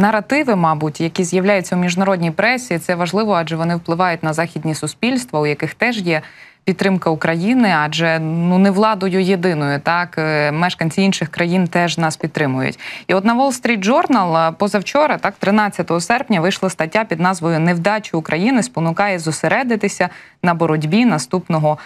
наративи, 0.00 0.56
мабуть, 0.56 1.00
які 1.00 1.24
з'являються 1.24 1.76
у 1.76 1.78
міжнародній 1.78 2.30
пресі. 2.30 2.78
Це 2.78 2.94
важливо, 2.94 3.32
адже 3.32 3.56
вони 3.56 3.76
впливають 3.76 4.22
на 4.22 4.32
західні 4.32 4.74
суспільства, 4.74 5.40
у 5.40 5.46
яких 5.54 5.74
теж 5.74 5.98
є 5.98 6.22
підтримка 6.64 7.10
України, 7.10 7.74
адже 7.78 8.18
ну 8.18 8.58
не 8.58 8.70
владою 8.70 9.20
єдиною, 9.20 9.80
так 9.80 10.14
е, 10.18 10.52
мешканці 10.52 11.02
інших 11.02 11.28
країн 11.28 11.66
теж 11.66 11.98
нас 11.98 12.16
підтримують. 12.16 12.78
І 13.06 13.14
от 13.14 13.24
на 13.24 13.34
Wall 13.34 13.62
Street 13.62 13.84
Journal 13.84 14.52
позавчора, 14.52 15.18
так 15.18 15.34
13 15.38 15.90
серпня, 16.00 16.40
вийшла 16.40 16.70
стаття 16.70 17.04
під 17.04 17.20
назвою 17.20 17.60
Невдача 17.60 18.16
України 18.16 18.62
спонукає 18.62 19.18
зосередитися 19.18 20.08
на 20.42 20.54
боротьбі 20.54 21.04
наступного 21.04 21.78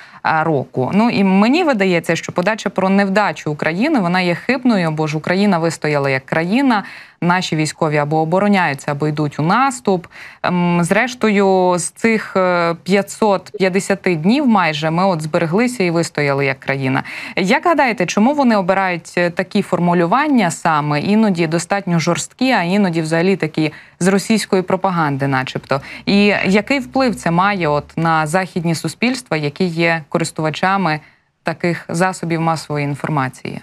року. 0.43 0.91
Ну 0.95 1.11
і 1.11 1.25
мені 1.25 1.65
видається, 1.65 2.17
що 2.17 2.33
подача 2.33 2.71
про 2.71 2.89
невдачу 2.89 3.53
України 3.53 4.01
вона 4.01 4.21
є 4.21 4.35
хибною, 4.35 4.91
бо 4.91 5.07
ж 5.07 5.17
Україна 5.17 5.59
вистояла 5.59 6.11
як 6.11 6.27
країна 6.27 6.85
наші 7.21 7.57
військові 7.57 7.97
або 7.97 8.17
обороняються, 8.17 8.93
або 8.93 9.09
йдуть 9.09 9.39
у 9.39 9.43
наступ. 9.43 10.07
Ем, 10.43 10.81
зрештою, 10.85 11.79
з 11.79 11.91
цих 11.91 12.37
550 12.83 14.07
е, 14.07 14.15
днів 14.15 14.47
майже 14.47 14.91
ми 14.91 15.07
от 15.07 15.23
збереглися 15.23 15.85
і 15.85 15.91
вистояли 15.91 16.47
як 16.47 16.61
країна. 16.61 17.03
Як 17.37 17.65
гадаєте, 17.65 18.07
чому 18.07 18.35
вони 18.35 18.57
обирають 18.57 19.15
е, 19.17 19.31
такі 19.31 19.63
формулювання 19.63 20.51
саме 20.51 21.01
іноді 21.01 21.47
достатньо 21.47 21.99
жорсткі, 21.99 22.51
а 22.51 22.63
іноді 22.63 23.03
взагалі 23.03 23.37
такі 23.37 23.73
з 24.01 24.07
російської 24.07 24.63
пропаганди, 24.63 25.27
начебто, 25.27 25.81
і 26.07 26.35
який 26.47 26.79
вплив 26.79 27.15
це 27.15 27.31
має 27.31 27.69
от 27.69 27.85
на 27.97 28.27
західні 28.27 28.75
суспільства, 28.75 29.37
які 29.37 29.65
є 29.65 30.03
користувачами? 30.09 31.01
Таких 31.49 31.85
засобів 31.89 32.41
масової 32.41 32.85
інформації? 32.85 33.61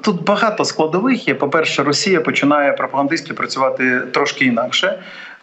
Тут 0.00 0.24
багато 0.24 0.64
складових 0.64 1.28
є. 1.28 1.34
По 1.34 1.48
перше, 1.48 1.82
Росія 1.82 2.20
починає 2.20 2.72
пропагандистів 2.72 3.36
працювати 3.36 4.00
трошки 4.00 4.44
інакше 4.44 4.98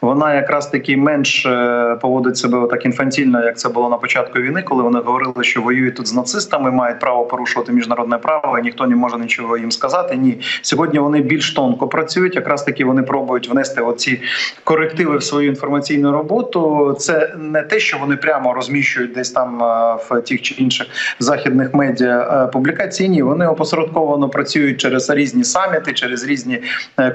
вона 0.06 0.36
якраз 0.36 0.68
таки 0.68 0.98
менш 0.98 1.46
е, 1.46 1.98
поводить 2.02 2.38
себе 2.38 2.68
так 2.68 2.86
інфантільно, 2.86 3.46
як 3.46 3.58
це 3.58 3.70
було 3.70 3.90
на 3.90 3.98
початку 3.98 4.40
війни, 4.40 4.62
коли 4.62 4.84
вони 4.84 5.00
говорили, 5.00 5.34
що 5.42 5.62
воюють 5.62 5.96
тут 5.96 6.08
з 6.08 6.14
нацистами, 6.14 6.72
мають 6.72 7.00
право 7.00 7.26
порушувати 7.26 7.72
міжнародне 7.74 8.18
право, 8.18 8.60
і 8.60 8.62
ніхто 8.62 8.88
не 8.88 8.96
може 8.96 9.18
нічого 9.18 9.58
їм 9.58 9.72
сказати. 9.72 10.16
Ні, 10.16 10.42
сьогодні 10.62 11.00
вони 11.00 11.22
більш 11.22 11.54
тонко 11.54 11.88
працюють. 11.88 12.36
Якраз 12.36 12.64
таки 12.64 12.86
вони 12.86 13.04
пробують 13.04 13.50
внести 13.50 13.82
оці 13.82 14.22
корективи 14.64 15.18
в 15.18 15.24
свою 15.24 15.50
інформаційну 15.50 16.12
роботу. 16.12 16.94
Це 17.00 17.34
не 17.38 17.62
те, 17.62 17.80
що 17.80 17.98
вони 17.98 18.16
прямо 18.16 18.54
розміщують 18.54 19.14
десь 19.14 19.32
там 19.32 19.64
е, 19.64 19.98
в 20.10 20.22
тих 20.22 20.42
чи 20.42 20.54
інших 20.54 20.88
західних 21.20 21.74
медіа 21.74 22.44
е, 22.44 22.52
публікацій. 22.52 23.10
Ні, 23.10 23.22
вони 23.22 23.48
опосередковано 23.48 24.30
працюють 24.30 24.78
через 24.78 25.10
різні 25.10 25.44
саміти, 25.44 25.94
через 25.94 26.24
різні 26.28 26.62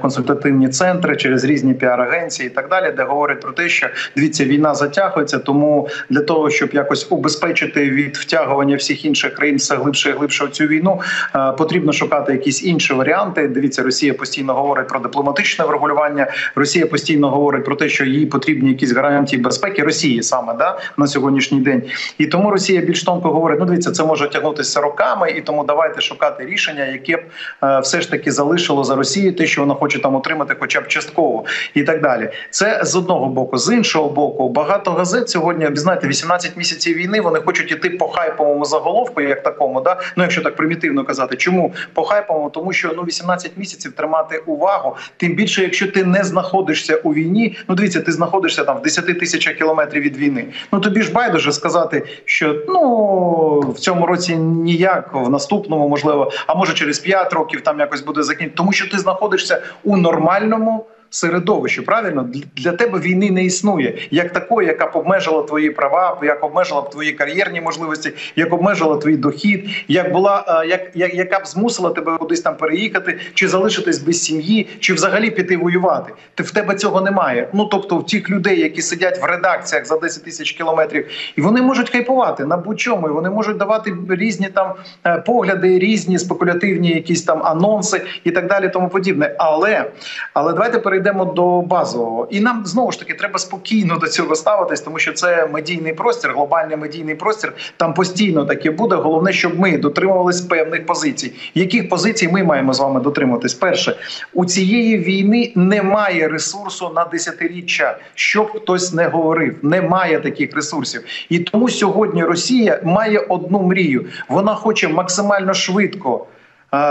консультативні 0.03 0.69
центри, 0.69 1.17
через 1.17 1.45
різні 1.45 1.75
піар-агенції 1.75 2.47
і 2.47 2.51
так 2.51 2.69
далі 2.69 2.80
далі, 2.81 2.93
де 2.97 3.03
говорять 3.03 3.41
про 3.41 3.53
те, 3.53 3.69
що 3.69 3.87
дивіться, 4.17 4.45
війна 4.45 4.75
затягується, 4.75 5.39
тому 5.39 5.89
для 6.11 6.21
того, 6.21 6.51
щоб 6.51 6.71
якось 6.73 7.07
убезпечити 7.11 7.91
від 7.91 8.17
втягування 8.17 8.77
всіх 8.77 9.05
інших 9.05 9.35
країн 9.35 9.57
все 9.57 9.77
глибше 9.77 10.11
і 10.11 10.13
глибше 10.13 10.45
в 10.45 10.51
цю 10.51 10.65
війну, 10.65 11.01
е, 11.35 11.53
потрібно 11.59 11.93
шукати 11.93 12.33
якісь 12.33 12.65
інші 12.65 12.95
варіанти. 12.95 13.49
Дивіться, 13.49 13.83
Росія 13.83 14.15
постійно 14.15 14.55
говорить 14.55 14.89
про 14.89 15.01
дипломатичне 15.01 15.65
врегулювання. 15.65 16.27
Росія 16.55 16.87
постійно 16.87 17.31
говорить 17.31 17.65
про 17.65 17.77
те, 17.77 17.89
що 17.89 18.05
їй 18.05 18.27
потрібні 18.27 18.69
якісь 18.69 18.93
гарантії 18.93 19.43
безпеки 19.43 19.83
Росії 19.83 20.23
саме 20.23 20.55
да 20.55 20.79
на 20.97 21.07
сьогоднішній 21.07 21.61
день. 21.61 21.83
І 22.19 22.27
тому 22.27 22.51
Росія 22.51 22.81
більш 22.81 23.05
тонко 23.05 23.29
говорить: 23.29 23.61
ну 23.61 23.67
дивіться, 23.67 23.91
це 23.91 24.05
може 24.05 24.29
тягнутися 24.29 24.81
роками, 24.81 25.31
і 25.31 25.41
тому 25.41 25.65
давайте 25.65 26.01
шукати 26.01 26.45
рішення, 26.45 26.85
яке 26.85 27.17
б 27.17 27.21
е, 27.63 27.81
все 27.81 28.01
ж 28.01 28.11
таки 28.11 28.33
залишило 28.33 28.85
за 28.85 28.95
Росією 28.95 29.33
те, 29.33 29.47
що 29.47 29.61
вона 29.61 29.75
хоче 29.75 29.99
там 29.99 30.15
отримати, 30.15 30.57
хоча 30.61 30.81
б 30.81 30.89
частково, 30.89 31.45
і 31.75 31.83
так 31.83 32.03
далі. 32.03 32.31
Це 32.51 32.70
з 32.83 32.97
одного 32.97 33.27
боку, 33.27 33.59
з 33.59 33.75
іншого 33.75 34.09
боку, 34.09 34.49
багато 34.49 34.91
газет 34.91 35.31
сьогодні 35.31 35.69
знаєте, 35.75 36.09
18 36.09 36.57
місяців 36.57 36.97
війни. 36.97 37.21
Вони 37.21 37.41
хочуть 37.41 37.73
іти 37.73 37.91
по 37.91 38.09
хайповому 38.09 38.65
заголовку, 38.65 39.21
як 39.21 39.43
такому, 39.43 39.81
да 39.81 40.01
ну 40.17 40.23
якщо 40.23 40.43
так 40.43 40.57
примітивно 40.57 41.05
казати, 41.05 41.37
чому 41.37 41.73
по 41.95 42.03
хайповому? 42.03 42.51
Тому 42.51 42.73
що 42.73 42.93
ну 42.97 43.03
18 43.03 43.53
місяців 43.57 43.93
тримати 43.93 44.39
увагу, 44.39 44.97
тим 45.17 45.35
більше, 45.35 45.63
якщо 45.63 45.93
ти 45.93 46.05
не 46.05 46.25
знаходишся 46.25 46.97
у 46.97 47.15
війні, 47.15 47.57
ну 47.69 47.75
дивіться, 47.75 48.01
ти 48.01 48.13
знаходишся 48.13 48.65
там 48.65 48.79
в 48.79 48.83
10 48.83 49.19
тисячах 49.19 49.55
кілометрів 49.55 50.03
від 50.03 50.17
війни. 50.17 50.47
Ну 50.73 50.81
тобі 50.81 51.03
ж 51.03 51.13
байдуже 51.13 51.53
сказати, 51.53 52.07
що 52.25 52.57
ну 52.69 53.73
в 53.77 53.79
цьому 53.79 54.07
році 54.07 54.37
ніяк, 54.37 55.11
в 55.13 55.31
наступному 55.31 55.89
можливо, 55.89 56.33
а 56.47 56.55
може 56.55 56.75
через 56.75 56.99
5 56.99 57.33
років 57.33 57.61
там 57.61 57.81
якось 57.81 58.01
буде 58.01 58.23
закінчити, 58.23 58.57
тому 58.57 58.73
що 58.73 58.91
ти 58.91 58.99
знаходишся 58.99 59.63
у 59.85 59.97
нормальному 59.97 60.87
середовищу. 61.11 61.83
Правильно 61.83 62.29
для 62.57 62.73
тебе 62.73 62.99
війни 62.99 63.31
не 63.31 63.45
існує 63.45 63.99
як 64.11 64.33
такої, 64.33 64.69
яка 64.69 64.87
б 64.87 64.91
обмежила 64.95 65.43
твої 65.43 65.71
права, 65.71 66.19
як 66.23 66.45
обмежила 66.45 66.81
б 66.81 66.91
твої 66.91 67.13
кар'єрні 67.13 67.61
можливості, 67.61 68.13
як 68.37 68.53
обмежила 68.53 68.97
твій 68.97 69.17
дохід, 69.17 69.69
як 69.89 70.13
була 70.13 70.65
як, 70.69 70.81
як 70.95 71.15
яка 71.15 71.39
б 71.39 71.47
змусила 71.47 71.91
тебе 71.91 72.19
кудись 72.19 72.41
там 72.41 72.57
переїхати, 72.57 73.19
чи 73.35 73.49
залишитись 73.49 73.99
без 73.99 74.23
сім'ї, 74.23 74.69
чи 74.81 74.95
взагалі 74.95 75.31
піти 75.31 75.57
воювати. 75.57 76.13
Ти 76.35 76.43
в 76.43 76.51
тебе 76.51 76.75
цього 76.75 77.01
немає. 77.01 77.49
Ну 77.53 77.65
тобто, 77.65 77.97
в 77.99 78.07
тих 78.07 78.31
людей, 78.31 78.61
які 78.61 78.83
сидять 78.83 79.23
в 79.23 79.25
редакціях 79.25 79.87
за 79.87 79.99
10 79.99 80.25
тисяч 80.25 80.53
кілометрів, 80.53 81.07
і 81.37 81.41
вони 81.41 81.63
можуть 81.63 81.91
хайпувати 81.91 82.45
на 82.45 82.57
будь-чому, 82.57 83.09
і 83.09 83.11
вони 83.11 83.31
можуть 83.31 83.57
давати 83.57 83.95
різні 84.09 84.49
там 84.49 84.75
е, 85.07 85.17
погляди, 85.27 85.79
різні 85.79 86.19
спекулятивні 86.19 86.91
якісь 86.91 87.23
там 87.23 87.43
анонси 87.43 88.03
і 88.25 88.31
так 88.31 88.47
далі, 88.47 88.69
тому 88.69 88.89
подібне. 88.89 89.35
Але 89.39 89.91
але 90.35 90.53
давайте 90.53 90.79
перейдемо 90.79 91.00
перейдемо 91.01 91.25
до 91.25 91.61
базового, 91.61 92.29
і 92.31 92.41
нам 92.41 92.67
знову 92.67 92.93
ж 92.93 92.99
таки 92.99 93.15
треба 93.15 93.39
спокійно 93.39 93.97
до 93.97 94.09
цього 94.09 94.35
ставитись, 94.35 94.81
тому 94.81 94.99
що 94.99 95.13
це 95.13 95.47
медійний 95.47 95.93
простір, 95.93 96.33
глобальний 96.33 96.77
медійний 96.77 97.15
простір. 97.15 97.53
Там 97.77 97.95
постійно 97.95 98.45
таке 98.45 98.71
буде. 98.71 98.97
Головне, 98.97 99.33
щоб 99.33 99.61
ми 99.61 99.79
дотримувались 99.79 100.41
певних 100.41 100.87
позицій. 100.87 101.33
Яких 101.55 101.89
позицій 101.89 102.29
ми 102.29 102.43
маємо 102.45 102.75
з 102.75 102.81
вами 102.81 103.01
дотримуватись? 103.01 103.55
Перше 103.55 103.97
у 104.33 104.45
цієї 104.45 104.99
війни 104.99 105.53
немає 105.55 106.29
ресурсу 106.29 106.91
на 106.95 107.05
десятиріччя, 107.05 107.99
щоб 108.15 108.53
хтось 108.53 108.93
не 108.93 109.09
говорив. 109.09 109.57
Немає 109.63 110.21
таких 110.21 110.55
ресурсів, 110.55 111.05
і 111.29 111.39
тому 111.39 111.69
сьогодні 111.69 112.25
Росія 112.25 112.81
має 112.85 113.19
одну 113.19 113.63
мрію. 113.63 114.07
Вона 114.29 114.55
хоче 114.55 114.89
максимально 114.89 115.55
швидко 115.55 116.27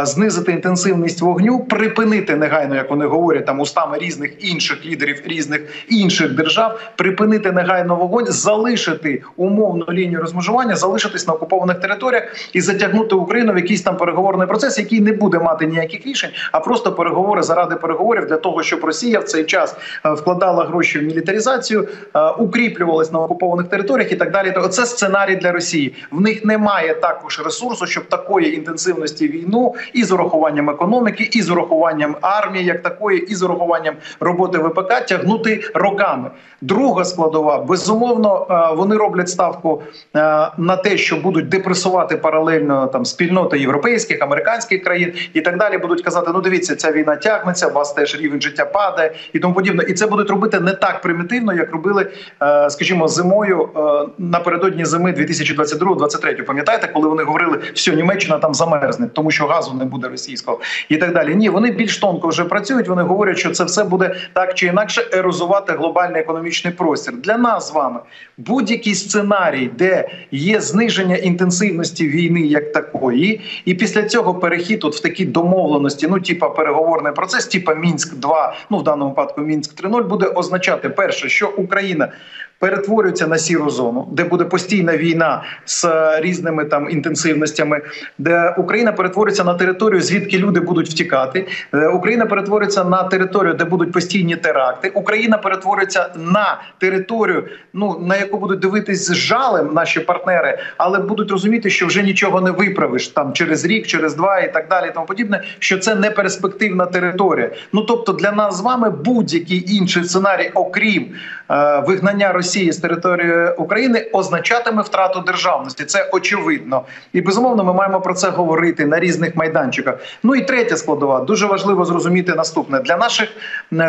знизити 0.03 0.51
інтенсивність 0.51 1.21
вогню, 1.21 1.59
припинити 1.59 2.35
негайно, 2.35 2.75
як 2.75 2.89
вони 2.89 3.05
говорять, 3.05 3.45
там 3.45 3.59
устами 3.59 3.97
різних 3.97 4.51
інших 4.51 4.85
лідерів 4.85 5.21
різних 5.25 5.61
інших 5.89 6.35
держав, 6.35 6.79
припинити 6.95 7.51
негайно 7.51 7.95
вогонь, 7.95 8.25
залишити 8.25 9.23
умовну 9.37 9.85
лінію 9.89 10.21
розмежування, 10.21 10.75
залишитись 10.75 11.27
на 11.27 11.33
окупованих 11.33 11.79
територіях 11.79 12.23
і 12.53 12.61
затягнути 12.61 13.15
Україну 13.15 13.53
в 13.53 13.57
якийсь 13.57 13.81
там 13.81 13.97
переговорний 13.97 14.47
процес, 14.47 14.77
який 14.77 15.01
не 15.01 15.11
буде 15.11 15.39
мати 15.39 15.65
ніяких 15.65 16.05
рішень, 16.05 16.29
а 16.51 16.59
просто 16.59 16.91
переговори 16.91 17.43
заради 17.43 17.75
переговорів 17.75 18.25
для 18.25 18.37
того, 18.37 18.63
щоб 18.63 18.85
Росія 18.85 19.19
в 19.19 19.23
цей 19.23 19.43
час 19.43 19.75
е, 20.05 20.11
вкладала 20.11 20.65
гроші 20.65 20.99
в 20.99 21.03
мілітаризацію, 21.03 21.87
е, 22.15 22.29
укріплювалась 22.29 23.11
на 23.11 23.19
окупованих 23.19 23.67
територіях 23.67 24.11
і 24.11 24.15
так 24.15 24.31
далі. 24.31 24.53
Це 24.69 24.85
сценарій 24.85 25.35
для 25.35 25.51
Росії. 25.51 25.95
В 26.11 26.21
них 26.21 26.45
немає 26.45 26.93
також 26.93 27.41
ресурсу, 27.45 27.85
щоб 27.85 28.09
такої 28.09 28.55
інтенсивності 28.55 29.27
війну 29.27 29.68
і 29.93 30.03
з 30.03 30.11
урахуванням 30.11 30.69
економіки, 30.69 31.29
і 31.31 31.41
з 31.41 31.49
урахуванням 31.49 32.15
армії, 32.21 32.65
як 32.65 32.81
такої, 32.81 33.19
і 33.31 33.35
з 33.35 33.43
урахуванням 33.43 33.95
роботи 34.19 34.57
ВПК 34.57 35.05
тягнути 35.05 35.63
роками. 35.73 36.29
Друга 36.61 37.05
складова 37.05 37.57
безумовно 37.57 38.47
е, 38.49 38.75
вони 38.75 38.97
роблять 38.97 39.29
ставку 39.29 39.83
е, 40.15 40.19
на 40.57 40.75
те, 40.75 40.97
що 40.97 41.15
будуть 41.15 41.49
депресувати 41.49 42.17
паралельно 42.17 42.87
там 42.87 43.05
спільноти 43.05 43.59
європейських, 43.59 44.21
американських 44.21 44.83
країн 44.83 45.13
і 45.33 45.41
так 45.41 45.57
далі. 45.57 45.77
Будуть 45.77 46.01
казати: 46.01 46.31
ну 46.33 46.41
дивіться, 46.41 46.75
ця 46.75 46.91
війна 46.91 47.15
тягнеться, 47.15 47.67
у 47.67 47.73
вас 47.73 47.93
теж 47.93 48.21
рівень 48.21 48.41
життя 48.41 48.65
падає 48.65 49.15
і 49.33 49.39
тому 49.39 49.53
подібне. 49.53 49.83
І 49.87 49.93
це 49.93 50.07
будуть 50.07 50.29
робити 50.29 50.59
не 50.59 50.71
так 50.71 51.01
примітивно, 51.01 51.53
як 51.53 51.71
робили, 51.71 52.11
е, 52.41 52.69
скажімо, 52.69 53.07
зимою 53.07 53.69
напередодні 54.17 54.85
зими 54.85 55.11
2022-2023. 55.11 56.43
Пам'ятаєте, 56.43 56.87
коли 56.87 57.09
вони 57.09 57.23
говорили, 57.23 57.59
що 57.73 57.93
Німеччина 57.93 58.37
там 58.37 58.53
замерзне, 58.53 59.07
тому 59.13 59.31
що 59.31 59.45
газу 59.59 59.73
не 59.73 59.85
буде 59.85 60.07
російського 60.07 60.59
і 60.89 60.97
так 60.97 61.13
далі. 61.13 61.35
Ні, 61.35 61.49
вони 61.49 61.71
більш 61.71 61.97
тонко 61.97 62.27
вже 62.27 62.45
працюють. 62.45 62.87
Вони 62.87 63.01
говорять, 63.01 63.37
що 63.37 63.51
це 63.51 63.63
все 63.63 63.83
буде 63.83 64.15
так 64.33 64.53
чи 64.53 64.65
інакше 64.65 65.07
ерозувати 65.13 65.73
глобальний 65.73 66.21
економічний 66.21 66.73
простір 66.73 67.13
для 67.13 67.37
нас 67.37 67.67
з 67.67 67.71
вами. 67.71 67.99
Будь-який 68.37 68.95
сценарій, 68.95 69.71
де 69.77 70.09
є 70.31 70.61
зниження 70.61 71.15
інтенсивності 71.15 72.07
війни, 72.07 72.41
як 72.41 72.71
такої, 72.71 73.41
і 73.65 73.73
після 73.73 74.03
цього 74.03 74.35
перехід 74.35 74.83
от 74.83 74.95
в 74.95 74.99
такі 75.01 75.25
домовленості, 75.25 76.07
ну 76.09 76.19
типа 76.19 76.49
переговорний 76.49 77.13
процес, 77.13 77.47
типа 77.47 77.73
мінськ 77.73 78.15
2 78.15 78.53
ну 78.69 78.77
в 78.77 78.83
даному 78.83 79.09
випадку 79.09 79.41
мінськ 79.41 79.83
3.0, 79.83 80.03
буде 80.03 80.25
означати 80.25 80.89
перше, 80.89 81.29
що 81.29 81.53
Україна 81.57 82.11
перетворюється 82.59 83.27
на 83.27 83.37
сіру 83.37 83.69
зону, 83.69 84.07
де 84.11 84.23
буде 84.23 84.43
постійна 84.43 84.97
війна 84.97 85.43
з 85.65 85.87
різними 86.19 86.65
там 86.65 86.89
інтенсивностями, 86.89 87.81
де 88.17 88.55
Україна 88.57 88.91
перетвориться 88.91 89.43
на 89.43 89.53
територію, 89.53 90.01
звідки 90.01 90.37
люди 90.37 90.59
будуть 90.59 90.89
втікати. 90.89 91.47
Україна 91.93 92.25
перетвориться 92.25 92.83
на 92.83 93.03
територію, 93.03 93.53
де 93.53 93.65
будуть 93.65 93.91
постійні 93.91 94.35
теракти. 94.35 94.91
Україна 94.93 95.37
перетвориться 95.37 96.09
на 96.15 96.61
територію, 96.77 97.43
ну 97.73 97.99
на 97.99 98.17
яку 98.17 98.37
будуть 98.37 98.59
дивитись 98.59 99.07
з 99.07 99.13
жалем 99.15 99.73
наші 99.73 99.99
партнери, 99.99 100.59
але 100.77 100.99
будуть 100.99 101.31
розуміти, 101.31 101.69
що 101.69 101.85
вже 101.87 102.03
нічого 102.03 102.41
не 102.41 102.51
виправиш 102.51 103.07
там 103.07 103.33
через 103.33 103.65
рік, 103.65 103.87
через 103.87 104.15
два 104.15 104.39
і 104.39 104.53
так 104.53 104.67
далі. 104.69 104.91
Тому 104.93 105.05
подібне, 105.05 105.43
що 105.59 105.77
це 105.77 105.95
не 105.95 106.11
перспективна 106.11 106.85
територія. 106.85 107.51
Ну 107.73 107.81
тобто 107.81 108.13
для 108.13 108.31
нас 108.31 108.57
з 108.57 108.61
вами 108.61 108.89
будь-який 108.89 109.75
інший 109.75 110.03
сценарій, 110.03 110.51
окрім 110.53 111.07
е, 111.51 111.79
вигнання 111.87 112.31
Росії. 112.31 112.48
Росії 112.49 112.71
з 112.71 112.77
території 112.77 113.49
України 113.57 114.09
означатиме 114.13 114.81
втрату 114.81 115.19
державності. 115.19 115.85
Це 115.85 116.09
очевидно, 116.13 116.83
і 117.13 117.21
безумовно 117.21 117.63
ми 117.63 117.73
маємо 117.73 118.01
про 118.01 118.13
це 118.13 118.29
говорити 118.29 118.85
на 118.85 118.99
різних 118.99 119.35
майданчиках. 119.35 119.95
Ну 120.23 120.35
і 120.35 120.41
третя 120.41 120.77
складова 120.77 121.19
дуже 121.19 121.45
важливо 121.45 121.85
зрозуміти 121.85 122.35
наступне 122.35 122.79
для 122.79 122.97
наших, 122.97 123.29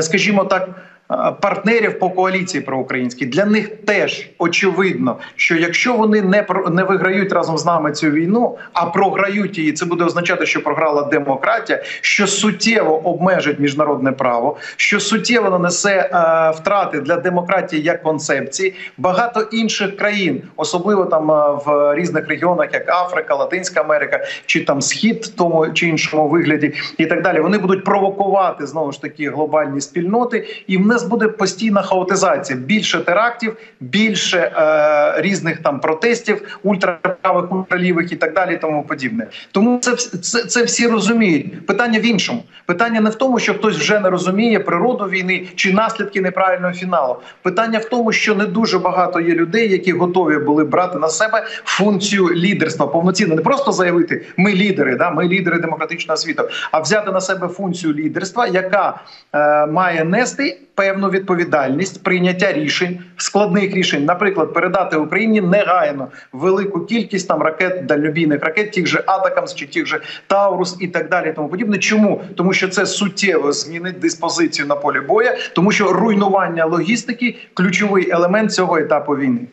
скажімо 0.00 0.44
так. 0.44 0.68
Е, 1.10 1.32
партнерів 1.40 1.98
по 1.98 2.10
коаліції 2.10 2.60
проукраїнській 2.60 3.26
для 3.26 3.44
них 3.44 3.68
теж 3.68 4.30
очевидно, 4.38 5.16
що 5.36 5.56
якщо 5.56 5.94
вони 5.94 6.22
не 6.22 6.46
не 6.70 6.84
виграють 6.84 7.32
разом 7.32 7.58
з 7.58 7.66
нами 7.66 7.92
цю 7.92 8.10
війну, 8.10 8.58
а 8.72 8.86
програють 8.86 9.58
її, 9.58 9.72
це 9.72 9.86
буде 9.86 10.04
означати, 10.04 10.46
що 10.46 10.62
програла 10.62 11.02
демократія, 11.02 11.82
що 12.00 12.26
суттєво 12.26 13.08
обмежить 13.08 13.58
міжнародне 13.58 14.12
право, 14.12 14.56
що 14.76 15.00
суттєво 15.00 15.50
нанесе 15.50 16.10
е, 16.12 16.50
втрати 16.50 17.00
для 17.00 17.16
демократії 17.16 17.82
як 17.82 18.02
концепції. 18.02 18.74
Багато 18.98 19.40
інших 19.40 19.96
країн, 19.96 20.42
особливо 20.56 21.04
там 21.04 21.30
е, 21.30 21.58
в 21.66 21.94
різних 21.94 22.28
регіонах, 22.28 22.68
як 22.72 22.88
Африка, 22.88 23.34
Латинська 23.34 23.80
Америка, 23.80 24.24
чи 24.46 24.64
там 24.64 24.82
Схід, 24.82 25.24
в 25.24 25.28
тому 25.28 25.72
чи 25.72 25.88
іншому 25.88 26.28
вигляді, 26.28 26.72
і 26.98 27.06
так 27.06 27.22
далі, 27.22 27.40
вони 27.40 27.58
будуть 27.58 27.84
провокувати 27.84 28.66
знову 28.66 28.92
ж 28.92 29.02
таки 29.02 29.30
глобальні 29.30 29.80
спільноти 29.80 30.46
і 30.66 30.76
в 30.76 30.86
нас 31.00 31.08
буде 31.08 31.28
постійна 31.28 31.82
хаотизація. 31.82 32.58
Більше 32.58 33.00
терактів, 33.00 33.56
більше 33.80 34.38
е, 34.38 35.22
різних 35.22 35.62
там 35.62 35.80
протестів, 35.80 36.58
ультраправих, 36.62 37.52
ультралівих 37.52 38.12
і 38.12 38.16
так 38.16 38.34
далі. 38.34 38.58
Тому 38.60 38.82
подібне. 38.82 39.26
Тому 39.52 39.78
це, 39.78 39.96
це 39.96 40.44
це 40.44 40.62
всі 40.62 40.86
розуміють. 40.86 41.66
Питання 41.66 41.98
в 41.98 42.06
іншому. 42.06 42.42
Питання 42.66 43.00
не 43.00 43.10
в 43.10 43.14
тому, 43.14 43.38
що 43.38 43.54
хтось 43.54 43.76
вже 43.76 44.00
не 44.00 44.10
розуміє 44.10 44.60
природу 44.60 45.04
війни 45.04 45.48
чи 45.54 45.72
наслідки 45.72 46.20
неправильного 46.20 46.72
фіналу. 46.72 47.16
Питання 47.42 47.78
в 47.78 47.84
тому, 47.84 48.12
що 48.12 48.34
не 48.34 48.46
дуже 48.46 48.78
багато 48.78 49.20
є 49.20 49.34
людей, 49.34 49.72
які 49.72 49.92
готові 49.92 50.38
були 50.38 50.64
брати 50.64 50.98
на 50.98 51.08
себе 51.08 51.46
функцію 51.64 52.34
лідерства 52.34 52.86
повноцінно, 52.86 53.34
не 53.34 53.42
просто 53.42 53.72
заявити 53.72 54.26
ми 54.36 54.52
лідери, 54.52 54.96
да 54.96 55.10
ми 55.10 55.28
лідери 55.28 55.58
демократичного 55.58 56.16
світу, 56.16 56.48
а 56.72 56.80
взяти 56.80 57.10
на 57.10 57.20
себе 57.20 57.48
функцію 57.48 57.94
лідерства, 57.94 58.46
яка 58.46 59.00
е, 59.32 59.66
має 59.66 60.04
нести 60.04 60.58
певні 60.74 60.89
певну 60.90 61.10
відповідальність 61.10 62.02
прийняття 62.02 62.52
рішень 62.52 62.98
складних 63.16 63.74
рішень, 63.74 64.04
наприклад, 64.04 64.54
передати 64.54 64.96
Україні 64.96 65.40
негайно 65.40 66.08
велику 66.32 66.80
кількість 66.80 67.28
там 67.28 67.42
ракет 67.42 67.86
дальнобійних 67.86 68.44
ракет, 68.44 68.72
тих 68.72 68.86
же 68.86 69.02
ATACMS 69.06 69.54
чи 69.54 69.66
тих 69.66 69.86
же 69.86 70.00
Таурус 70.26 70.76
і 70.80 70.88
так 70.88 71.08
далі. 71.08 71.32
Тому 71.36 71.48
подібне. 71.48 71.78
Чому 71.78 72.22
тому, 72.36 72.52
що 72.52 72.68
це 72.68 72.86
суттєво 72.86 73.52
змінить 73.52 73.98
диспозицію 73.98 74.66
на 74.66 74.74
полі 74.74 75.00
боя, 75.00 75.36
тому 75.54 75.72
що 75.72 75.92
руйнування 75.92 76.64
логістики 76.64 77.38
ключовий 77.54 78.10
елемент 78.10 78.52
цього 78.52 78.78
етапу 78.78 79.12
війни. 79.12 79.46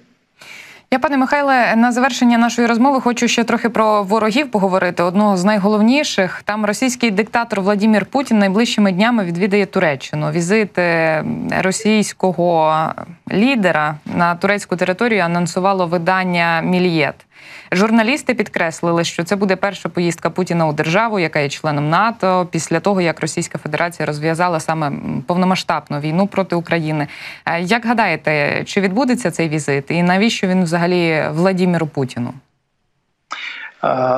Я, 0.92 1.00
пане 1.00 1.18
Михайле, 1.18 1.76
на 1.76 1.92
завершення 1.92 2.38
нашої 2.38 2.68
розмови 2.68 3.02
хочу 3.02 3.28
ще 3.28 3.44
трохи 3.44 3.70
про 3.70 4.04
ворогів 4.04 4.52
поговорити. 4.52 5.04
Одного 5.04 5.38
з 5.38 5.44
найголовніших 5.44 6.42
там 6.46 6.66
російський 6.66 7.12
диктатор 7.12 7.62
Владимир 7.62 8.06
Путін 8.06 8.40
найближчими 8.40 8.92
днями 8.92 9.24
відвідає 9.24 9.66
Туреччину. 9.66 10.32
Візит 10.32 10.80
російського 11.62 12.76
лідера 13.32 13.96
на 14.06 14.36
турецьку 14.36 14.76
територію 14.76 15.22
анонсувало 15.22 15.88
видання 15.88 16.62
Мільєт. 16.62 17.16
Журналісти 17.72 18.34
підкреслили, 18.34 19.04
що 19.04 19.24
це 19.24 19.36
буде 19.36 19.56
перша 19.56 19.90
поїздка 19.90 20.30
Путіна 20.30 20.68
у 20.68 20.74
державу, 20.74 21.20
яка 21.20 21.40
є 21.40 21.50
членом 21.50 21.90
НАТО, 21.90 22.48
після 22.52 22.80
того 22.80 23.02
як 23.02 23.22
Російська 23.22 23.58
Федерація 23.58 24.06
розв'язала 24.06 24.60
саме 24.60 24.92
повномасштабну 25.28 26.00
війну 26.00 26.28
проти 26.28 26.56
України. 26.56 27.08
Е, 27.46 27.62
як 27.62 27.86
гадаєте, 27.86 28.64
чи 28.66 28.82
відбудеться 28.82 29.32
цей 29.32 29.50
візит, 29.50 29.92
і 29.92 30.04
навіщо 30.04 30.48
він 30.48 30.64
взагалі 30.64 30.77
Владимиру 31.34 31.88
Путіну? 31.88 32.34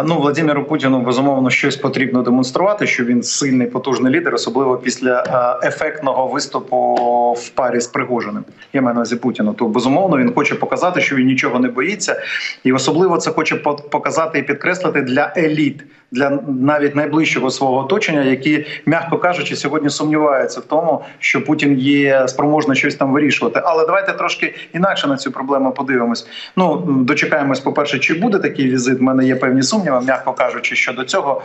Ну, 0.06 0.18
Владимиру 0.20 0.63
Путіну 0.63 1.00
безумовно 1.01 1.50
щось 1.50 1.75
потрібно 1.78 2.22
демонструвати, 2.22 2.88
що 2.88 3.06
він 3.06 3.24
сильний 3.24 3.68
потужний 3.68 4.13
лідер, 4.13 4.36
особливо 4.36 4.78
після 4.78 5.24
ефектного 5.63 6.28
виступу 6.28 6.96
в 7.38 7.50
парі 7.50 7.80
з 7.80 7.88
Пригожиним. 7.88 8.44
Я 8.74 8.82
маю 8.82 8.94
на 8.94 9.00
увазі 9.00 9.16
Путіну. 9.16 9.54
То 9.54 9.66
безумовно 9.66 10.18
він 10.18 10.34
хоче 10.34 10.56
показати, 10.56 11.01
що 11.01 11.16
він 11.16 11.28
нічого 11.28 11.60
не 11.60 11.68
боїться, 11.68 12.22
і 12.63 12.74
особливо 12.74 13.18
це 13.18 13.32
хоче 13.32 13.56
показати 13.92 14.39
і 14.39 14.44
підкреслити 14.44 15.01
для 15.01 15.34
еліт 15.38 15.84
для 16.12 16.39
навіть 16.48 16.96
найближчого 16.96 17.50
свого 17.50 17.78
оточення, 17.78 18.24
які, 18.24 18.66
м'яко 18.86 19.18
кажучи, 19.18 19.56
сьогодні 19.56 19.89
сумніваються 19.89 20.60
в 20.60 20.63
тому, 20.63 21.04
що 21.20 21.44
Путін 21.44 21.80
є 21.80 22.28
спроможний 22.28 22.78
щось 22.78 22.96
там 22.96 23.13
вирішувати. 23.13 23.62
Але 23.63 23.86
давайте 23.86 24.13
трошки 24.13 24.56
інакше 24.74 25.08
на 25.08 25.18
цю 25.18 25.32
проблему 25.32 25.72
подивимось. 25.72 26.28
Ну 26.56 26.75
дочекаємось, 26.88 27.60
по 27.60 27.74
перше, 27.74 28.00
чи 28.00 28.13
буде 28.13 28.39
такий 28.39 28.72
візит. 28.72 29.00
У 29.00 29.04
мене 29.04 29.25
є 29.25 29.36
певні 29.36 29.63
сумніви, 29.63 30.01
м'яко 30.01 30.34
кажучи, 30.34 30.75
щодо 30.75 31.04
цього. 31.04 31.42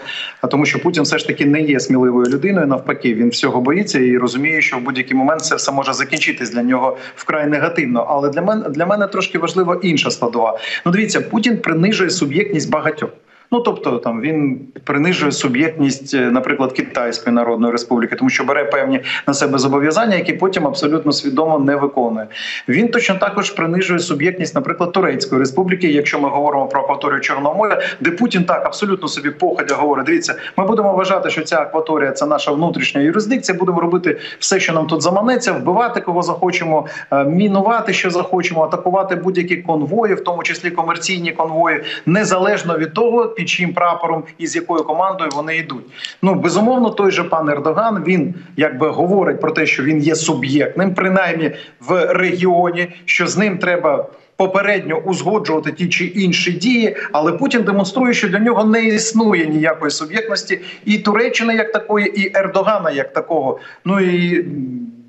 тому, 0.50 0.66
що 0.66 0.82
Путін 0.82 1.02
все 1.02 1.18
ж 1.18 1.26
таки 1.26 1.46
не 1.46 1.60
є 1.60 1.80
сміливою 1.80 2.26
людиною. 2.26 2.66
Навпаки, 2.66 3.14
він 3.14 3.28
всього 3.28 3.60
боїться 3.60 3.98
і 3.98 4.18
розуміє, 4.18 4.60
що 4.60 4.76
в 4.76 4.80
будь-який 4.80 5.16
момент 5.16 5.40
це 5.40 5.56
все 5.56 5.72
може 5.72 5.92
закінчитись 5.92 6.50
для 6.50 6.62
нього 6.62 6.96
вкрай 7.16 7.46
негативно. 7.46 8.06
Але 8.08 8.28
для 8.28 8.42
мене 8.42 8.68
для 8.68 8.86
мене 8.86 9.06
трошки 9.06 9.38
важлива 9.38 9.78
інша 9.82 10.10
складова. 10.10 10.58
Ну, 10.86 10.92
дивіться, 10.92 11.20
Путін 11.20 11.58
принижує 11.58 12.10
суб'єктність 12.10 12.70
багатьох. 12.70 13.10
Ну 13.54 13.60
тобто 13.60 13.98
там 13.98 14.20
він 14.20 14.60
принижує 14.84 15.32
суб'єктність, 15.32 16.14
е, 16.14 16.30
наприклад, 16.30 16.72
Китайської 16.72 17.34
Народної 17.34 17.72
Республіки, 17.72 18.16
тому 18.16 18.30
що 18.30 18.44
бере 18.44 18.64
певні 18.64 19.00
на 19.26 19.34
себе 19.34 19.58
зобов'язання, 19.58 20.16
які 20.16 20.32
потім 20.32 20.66
абсолютно 20.66 21.12
свідомо 21.12 21.58
не 21.58 21.76
виконує. 21.76 22.26
Він 22.68 22.88
точно 22.88 23.14
також 23.14 23.50
принижує 23.50 23.98
суб'єктність, 23.98 24.54
наприклад, 24.54 24.92
Турецької 24.92 25.40
республіки, 25.40 25.88
якщо 25.88 26.20
ми 26.20 26.28
говоримо 26.28 26.66
про 26.66 26.80
акваторію 26.80 27.20
Чорного 27.20 27.54
моря, 27.54 27.82
де 28.00 28.10
Путін 28.10 28.44
так 28.44 28.66
абсолютно 28.66 29.08
собі 29.08 29.30
походя 29.30 29.74
говорить: 29.74 30.06
дивіться, 30.06 30.34
ми 30.56 30.66
будемо 30.66 30.92
вважати, 30.92 31.30
що 31.30 31.42
ця 31.42 31.60
акваторія 31.60 32.12
це 32.12 32.26
наша 32.26 32.52
внутрішня 32.52 33.00
юрисдикція. 33.00 33.58
Будемо 33.58 33.80
робити 33.80 34.18
все, 34.38 34.60
що 34.60 34.72
нам 34.72 34.86
тут 34.86 35.02
заманеться, 35.02 35.52
вбивати 35.52 36.00
кого 36.00 36.22
захочемо, 36.22 36.86
е, 37.10 37.24
мінувати, 37.24 37.92
що 37.92 38.10
захочемо, 38.10 38.62
атакувати 38.62 39.14
будь-які 39.14 39.56
конвої, 39.56 40.14
в 40.14 40.24
тому 40.24 40.42
числі 40.42 40.70
комерційні 40.70 41.32
конвої, 41.32 41.82
незалежно 42.06 42.78
від 42.78 42.94
того 42.94 43.34
під 43.44 43.50
чим 43.50 43.74
прапором 43.74 44.24
і 44.38 44.46
з 44.46 44.56
якою 44.56 44.84
командою 44.84 45.30
вони 45.34 45.56
йдуть. 45.56 45.84
Ну 46.22 46.34
безумовно, 46.34 46.90
той 46.90 47.10
же 47.10 47.24
пан 47.24 47.48
Ердоган 47.48 48.04
він 48.06 48.34
якби 48.56 48.88
говорить 48.88 49.40
про 49.40 49.50
те, 49.50 49.66
що 49.66 49.82
він 49.82 49.98
є 49.98 50.14
суб'єктним, 50.14 50.94
принаймні 50.94 51.50
в 51.80 52.06
регіоні, 52.14 52.88
що 53.04 53.26
з 53.26 53.36
ним 53.36 53.58
треба. 53.58 54.06
Попередньо 54.36 54.96
узгоджувати 54.96 55.72
ті 55.72 55.88
чи 55.88 56.04
інші 56.04 56.52
дії, 56.52 56.96
але 57.12 57.32
Путін 57.32 57.62
демонструє, 57.62 58.14
що 58.14 58.28
для 58.28 58.38
нього 58.38 58.64
не 58.64 58.84
існує 58.84 59.46
ніякої 59.46 59.90
суб'єктності 59.90 60.60
і 60.84 60.98
Туреччини 60.98 61.54
як 61.54 61.72
такої, 61.72 62.20
і 62.20 62.32
Ердогана 62.34 62.90
як 62.90 63.12
такого. 63.12 63.58
Ну 63.84 64.00
і 64.00 64.44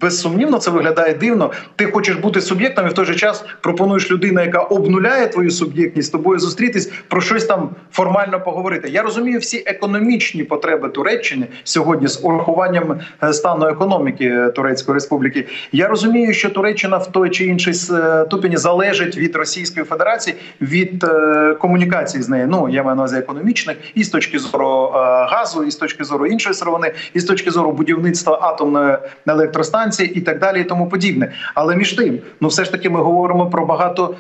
безсумнівно 0.02 0.58
це 0.58 0.72
виглядає 0.72 1.14
дивно. 1.14 1.52
Ти 1.76 1.86
хочеш 1.86 2.16
бути 2.16 2.42
суб'єктом 2.42 2.86
і 2.88 2.90
в 2.90 2.94
той 2.94 3.06
же 3.06 3.16
час 3.16 3.46
пропонуєш 3.62 4.12
людину, 4.12 4.42
яка 4.42 4.60
обнуляє 4.60 5.28
твою 5.28 5.52
суб'єктність, 5.52 6.12
тобою 6.12 6.40
зустрітись 6.40 6.92
про 7.08 7.22
щось 7.22 7.46
там 7.46 7.70
формально 7.92 8.42
поговорити. 8.42 8.90
Я 8.90 9.02
розумію 9.02 9.40
всі 9.40 9.64
економічні 9.66 10.44
потреби 10.44 10.90
Туреччини 10.90 11.48
сьогодні 11.64 12.08
з 12.08 12.20
урахуванням 12.24 13.00
е, 13.24 13.34
стану 13.34 13.68
економіки 13.68 14.48
Турецької 14.56 14.94
республіки. 14.94 15.48
Я 15.72 15.88
розумію, 15.88 16.34
що 16.34 16.50
Туреччина 16.50 16.98
в 16.98 17.12
той 17.12 17.30
чи 17.30 17.46
іншій 17.46 17.94
е, 17.94 18.26
ступені 18.28 18.58
залежить 18.58 19.18
від 19.18 19.36
Російської 19.36 19.86
Федерації 19.86 20.36
від 20.62 21.04
е, 21.04 21.56
комунікації 21.60 22.24
з 22.24 22.30
нею. 22.30 22.48
Ну 22.48 22.70
я 22.70 22.84
маю 22.84 22.96
на 22.96 23.02
увазі 23.02 23.18
економічних 23.18 23.78
і 23.96 24.04
з 24.04 24.10
точки 24.10 24.40
зору 24.40 24.90
газу, 25.30 25.64
і 25.64 25.72
з 25.72 25.76
точки 25.76 26.04
зору 26.04 26.26
іншої 26.26 26.56
сировини, 26.56 26.94
і 27.14 27.20
з 27.20 27.26
точки 27.26 27.52
зору 27.52 27.72
будівництва 27.72 28.40
атомної 28.42 28.98
електростанції 29.28 29.85
станції 29.86 30.18
і 30.18 30.22
так 30.22 30.40
далі, 30.40 30.62
і 30.62 30.64
тому 30.64 30.90
подібне. 30.90 31.32
Але 31.56 31.76
між 31.76 31.94
тим, 31.94 32.20
ну 32.42 32.48
все 32.48 32.64
ж 32.64 32.72
таки, 32.72 32.90
ми 32.90 33.02
говоримо 33.02 33.50
про 33.50 33.66
багато 33.66 34.16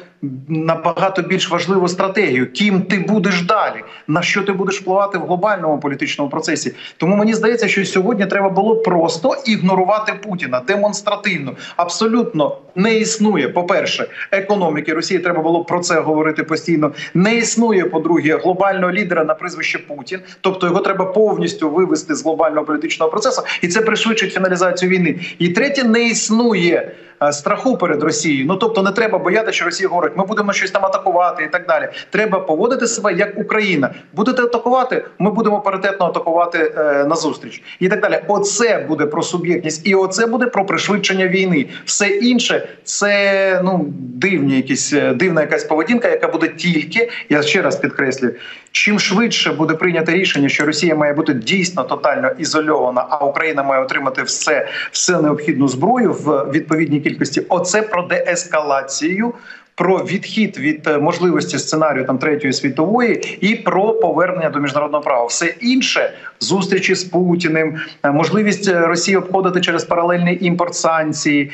набагато 0.47 1.21
більш 1.21 1.49
важливу 1.49 1.87
стратегію. 1.87 2.53
Ким 2.53 2.81
ти 2.81 2.99
будеш 2.99 3.41
далі, 3.41 3.83
на 4.07 4.21
що 4.21 4.43
ти 4.43 4.53
будеш 4.53 4.81
впливати 4.81 5.17
в 5.17 5.21
глобальному 5.21 5.79
політичному 5.79 6.29
процесі? 6.29 6.75
Тому 6.97 7.15
мені 7.15 7.33
здається, 7.33 7.67
що 7.67 7.85
сьогодні 7.85 8.25
треба 8.25 8.49
було 8.49 8.75
просто 8.75 9.35
ігнорувати 9.45 10.13
Путіна 10.13 10.61
демонстративно. 10.67 11.51
Абсолютно 11.75 12.57
не 12.75 12.95
існує. 12.95 13.49
По 13.49 13.63
перше, 13.63 14.07
економіки 14.31 14.93
Росії 14.93 15.19
треба 15.19 15.41
було 15.41 15.63
про 15.63 15.79
це 15.79 15.99
говорити 15.99 16.43
постійно. 16.43 16.91
Не 17.13 17.35
існує, 17.35 17.85
по-друге, 17.85 18.37
глобального 18.43 18.93
лідера 18.93 19.23
на 19.23 19.33
прізвище 19.33 19.79
Путін, 19.79 20.19
тобто 20.41 20.67
його 20.67 20.79
треба 20.79 21.05
повністю 21.05 21.69
вивести 21.69 22.15
з 22.15 22.23
глобального 22.23 22.65
політичного 22.65 23.11
процесу, 23.11 23.41
і 23.61 23.67
це 23.67 23.81
пришвидшить 23.81 24.33
фіналізацію 24.33 24.91
війни. 24.91 25.15
І 25.39 25.49
третє, 25.55 25.83
не 25.83 26.07
існує. 26.07 26.91
Е, 27.23 27.33
страху 27.33 27.77
перед 27.77 28.03
Росією. 28.03 28.45
Ну 28.47 28.55
тобто 28.55 28.83
не 28.83 28.91
треба 28.91 29.17
боятися, 29.17 29.51
що 29.51 29.65
Росія 29.65 29.89
говорить, 29.89 30.17
ми 30.17 30.25
будемо 30.25 30.53
щось 30.53 30.71
там 30.71 30.85
атакувати 30.85 31.43
і 31.43 31.47
так 31.47 31.67
далі. 31.67 31.89
Треба 32.09 32.39
поводити 32.39 32.87
себе 32.87 33.13
як 33.13 33.37
Україна. 33.37 33.93
Будете 34.13 34.43
атакувати, 34.43 35.05
ми 35.19 35.31
будемо 35.31 35.61
паритетно 35.61 36.05
атакувати 36.05 36.73
е, 36.77 37.05
на 37.05 37.15
зустріч 37.15 37.63
і 37.79 37.89
так 37.89 38.01
далі. 38.01 38.19
Оце 38.27 38.85
буде 38.87 39.05
про 39.05 39.23
суб'єктність, 39.23 39.87
і 39.87 39.95
оце 39.95 40.25
буде 40.25 40.45
про 40.45 40.65
пришвидшення 40.65 41.27
війни. 41.27 41.65
Все 41.85 42.07
інше 42.07 42.67
це 42.83 43.61
ну 43.63 43.85
дивні, 43.99 44.55
якісь 44.55 44.93
е, 44.93 45.13
дивна 45.13 45.41
якась 45.41 45.63
поведінка, 45.63 46.09
яка 46.09 46.27
буде 46.27 46.47
тільки 46.47 47.11
я 47.29 47.41
ще 47.41 47.61
раз 47.61 47.75
підкреслюю. 47.75 48.33
Чим 48.71 48.99
швидше 48.99 49.51
буде 49.51 49.73
прийнято 49.73 50.11
рішення, 50.11 50.49
що 50.49 50.65
Росія 50.65 50.95
має 50.95 51.13
бути 51.13 51.33
дійсно 51.33 51.83
тотально 51.83 52.31
ізольована, 52.37 53.05
а 53.09 53.25
Україна 53.25 53.63
має 53.63 53.83
отримати 53.83 54.23
все, 54.23 54.67
все 54.91 55.21
необхідну 55.21 55.67
зброю 55.67 56.13
в 56.13 56.51
відповідній 56.51 56.99
кількості. 57.05 57.41
Оце 57.49 57.81
про 57.81 58.01
деескалацію. 58.01 59.33
Про 59.77 59.97
відхід 59.97 60.57
від 60.57 60.87
е, 60.87 60.97
можливості 60.97 61.59
сценарію 61.59 62.05
там 62.05 62.17
третьої 62.17 62.53
світової 62.53 63.37
і 63.41 63.55
про 63.55 63.93
повернення 63.93 64.49
до 64.49 64.59
міжнародного 64.59 65.03
права. 65.03 65.25
Все 65.25 65.45
інше 65.45 66.13
зустрічі 66.39 66.95
з 66.95 67.03
Путіним, 67.03 67.79
е, 68.03 68.11
можливість 68.11 68.69
е, 68.69 68.79
Росії 68.79 69.17
обходити 69.17 69.61
через 69.61 69.83
паралельний 69.83 70.45
імпорт 70.45 70.75
санкцій, 70.75 71.51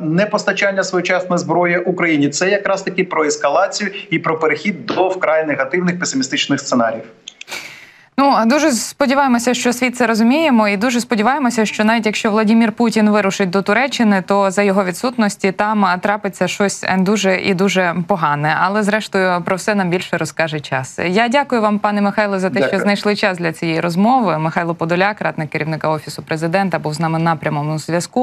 непостачання 0.00 0.84
своєчасної 0.84 1.38
зброї 1.38 1.78
Україні. 1.78 2.28
Це 2.28 2.50
якраз 2.50 2.82
таки 2.82 3.04
про 3.04 3.24
ескалацію 3.24 3.90
і 4.10 4.18
про 4.18 4.38
перехід 4.38 4.86
до 4.86 5.08
вкрай 5.08 5.46
негативних 5.46 5.98
песимістичних 5.98 6.60
сценаріїв. 6.60 7.04
Ну 8.18 8.36
дуже 8.46 8.72
сподіваємося, 8.72 9.54
що 9.54 9.72
світ 9.72 9.96
це 9.96 10.06
розуміємо, 10.06 10.68
і 10.68 10.76
дуже 10.76 11.00
сподіваємося, 11.00 11.66
що 11.66 11.84
навіть 11.84 12.06
якщо 12.06 12.30
Владімір 12.30 12.72
Путін 12.72 13.10
вирушить 13.10 13.50
до 13.50 13.62
Туреччини, 13.62 14.22
то 14.26 14.50
за 14.50 14.62
його 14.62 14.84
відсутності 14.84 15.52
там 15.52 15.86
трапиться 16.00 16.48
щось 16.48 16.84
дуже 16.98 17.36
і 17.36 17.54
дуже 17.54 17.94
погане. 18.06 18.56
Але 18.60 18.82
зрештою 18.82 19.42
про 19.44 19.56
все 19.56 19.74
нам 19.74 19.90
більше 19.90 20.16
розкаже 20.16 20.60
час. 20.60 20.98
Я 21.08 21.28
дякую 21.28 21.62
вам, 21.62 21.78
пане 21.78 22.00
Михайло, 22.00 22.38
за 22.38 22.48
те, 22.48 22.54
дякую. 22.54 22.68
що 22.68 22.80
знайшли 22.80 23.16
час 23.16 23.38
для 23.38 23.52
цієї 23.52 23.80
розмови. 23.80 24.38
Михайло 24.38 24.74
Подоляк, 24.74 25.20
радник 25.20 25.50
керівника 25.50 25.88
офісу 25.88 26.22
президента, 26.22 26.78
був 26.78 26.94
з 26.94 27.00
нами 27.00 27.18
на 27.18 27.36
прямому 27.36 27.78
зв'язку. 27.78 28.22